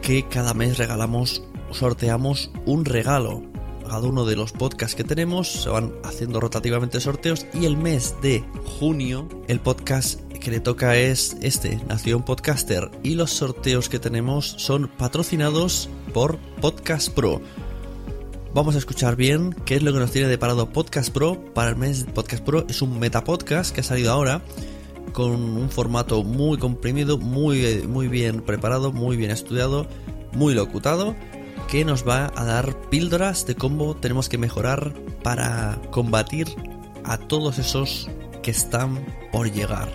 [0.03, 3.43] que cada mes regalamos, sorteamos un regalo.
[3.83, 8.15] Cada uno de los podcasts que tenemos se van haciendo rotativamente sorteos y el mes
[8.23, 8.45] de
[8.79, 14.55] junio el podcast que le toca es este, Nación Podcaster, y los sorteos que tenemos
[14.59, 17.41] son patrocinados por Podcast Pro.
[18.55, 21.77] Vamos a escuchar bien qué es lo que nos tiene deparado Podcast Pro para el
[21.77, 22.67] mes Podcast Pro.
[22.69, 24.43] Es un metapodcast que ha salido ahora
[25.15, 29.87] con un formato muy comprimido, muy, muy bien preparado, muy bien estudiado,
[30.33, 31.17] muy locutado,
[31.71, 34.93] que nos va a dar píldoras de cómo tenemos que mejorar
[35.23, 36.49] para combatir
[37.05, 38.11] a todos esos
[38.43, 39.89] que están por llegar.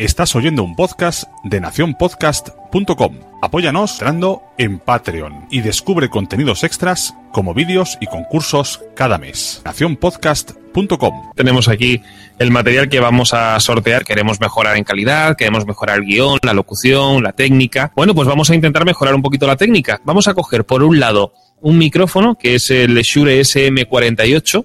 [0.00, 3.18] Estás oyendo un podcast de nacionpodcast.com.
[3.42, 9.60] Apóyanos entrando en Patreon y descubre contenidos extras como vídeos y concursos cada mes.
[9.62, 11.32] nacionpodcast.com.
[11.36, 12.00] Tenemos aquí
[12.38, 14.06] el material que vamos a sortear.
[14.06, 17.92] Queremos mejorar en calidad, queremos mejorar el guion, la locución, la técnica.
[17.94, 20.00] Bueno, pues vamos a intentar mejorar un poquito la técnica.
[20.06, 24.64] Vamos a coger por un lado un micrófono que es el Shure SM48,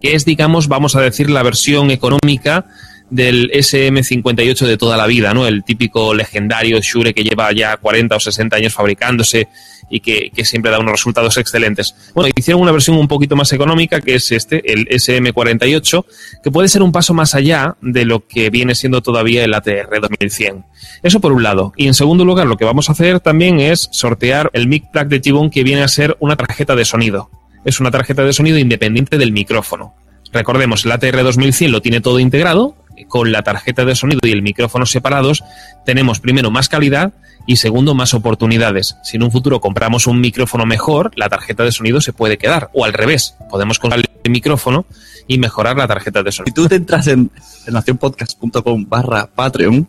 [0.00, 2.66] que es, digamos, vamos a decir, la versión económica
[3.10, 5.46] del SM58 de toda la vida, ¿no?
[5.46, 9.48] El típico legendario Shure que lleva ya 40 o 60 años fabricándose
[9.90, 11.94] y que, siempre da unos resultados excelentes.
[12.14, 16.04] Bueno, hicieron una versión un poquito más económica que es este, el SM48,
[16.42, 20.00] que puede ser un paso más allá de lo que viene siendo todavía el ATR
[20.00, 20.64] 2100.
[21.02, 21.72] Eso por un lado.
[21.76, 25.08] Y en segundo lugar, lo que vamos a hacer también es sortear el mic plug
[25.08, 27.30] de Tibon que viene a ser una tarjeta de sonido.
[27.64, 29.94] Es una tarjeta de sonido independiente del micrófono.
[30.32, 32.76] Recordemos, el ATR 2100 lo tiene todo integrado,
[33.08, 35.42] con la tarjeta de sonido y el micrófono separados,
[35.84, 37.12] tenemos primero más calidad
[37.46, 38.96] y segundo más oportunidades.
[39.02, 42.70] Si en un futuro compramos un micrófono mejor, la tarjeta de sonido se puede quedar.
[42.74, 44.86] O al revés, podemos comprar el micrófono
[45.26, 46.50] y mejorar la tarjeta de sonido.
[46.50, 47.30] Si tú te entras en,
[47.66, 49.88] nacionpodcast.com barra Patreon,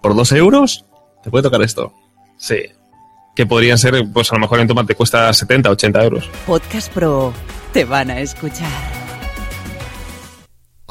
[0.00, 0.84] por dos euros,
[1.22, 1.94] te puede tocar esto.
[2.36, 2.58] Sí.
[3.34, 6.30] Que podrían ser, pues a lo mejor en Tomate te cuesta 70, 80 euros.
[6.46, 7.32] Podcast Pro,
[7.72, 9.01] te van a escuchar.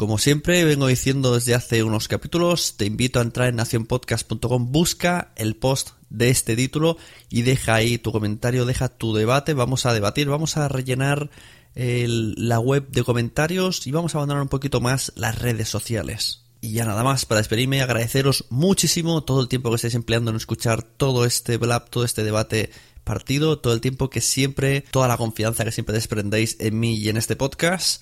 [0.02, 5.32] Como siempre vengo diciendo desde hace unos capítulos, te invito a entrar en nacionpodcast.com, busca
[5.36, 6.98] el post de este título
[7.30, 11.30] y deja ahí tu comentario, deja tu debate, vamos a debatir, vamos a rellenar
[11.76, 16.46] la web de comentarios y vamos a abandonar un poquito más las redes sociales.
[16.62, 20.38] Y ya nada más, para despedirme, agradeceros muchísimo todo el tiempo que estáis empleando en
[20.38, 22.72] escuchar todo este blab, todo este debate
[23.04, 27.10] partido, todo el tiempo que siempre, toda la confianza que siempre desprendéis en mí y
[27.10, 28.02] en este podcast.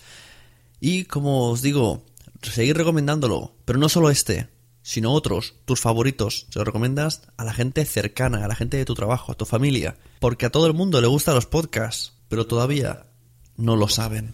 [0.79, 2.05] Y como os digo,
[2.41, 4.49] seguir recomendándolo, pero no solo este,
[4.81, 6.47] sino otros, tus favoritos.
[6.49, 9.45] Se los recomiendas a la gente cercana, a la gente de tu trabajo, a tu
[9.45, 9.97] familia.
[10.19, 13.05] Porque a todo el mundo le gustan los podcasts, pero todavía
[13.57, 14.33] no lo saben.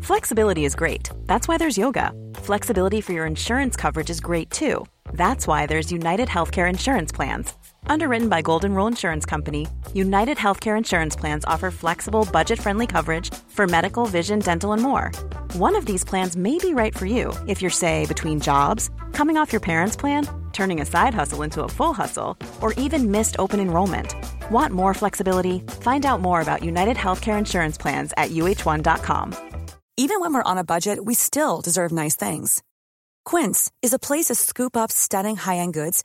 [0.00, 1.10] Flexibility is great.
[1.26, 2.12] That's why there's yoga.
[2.42, 4.86] Flexibility for your insurance coverage is great too.
[5.12, 7.52] That's why there's United Healthcare Insurance Plans.
[7.90, 13.32] Underwritten by Golden Rule Insurance Company, United Healthcare Insurance Plans offer flexible, budget friendly coverage
[13.48, 15.10] for medical, vision, dental, and more.
[15.54, 19.36] One of these plans may be right for you if you're, say, between jobs, coming
[19.36, 23.36] off your parents' plan, turning a side hustle into a full hustle, or even missed
[23.38, 24.14] open enrollment.
[24.50, 25.60] Want more flexibility?
[25.80, 29.34] Find out more about United Healthcare Insurance Plans at uh1.com.
[29.96, 32.62] Even when we're on a budget, we still deserve nice things.
[33.24, 36.04] Quince is a place to scoop up stunning high end goods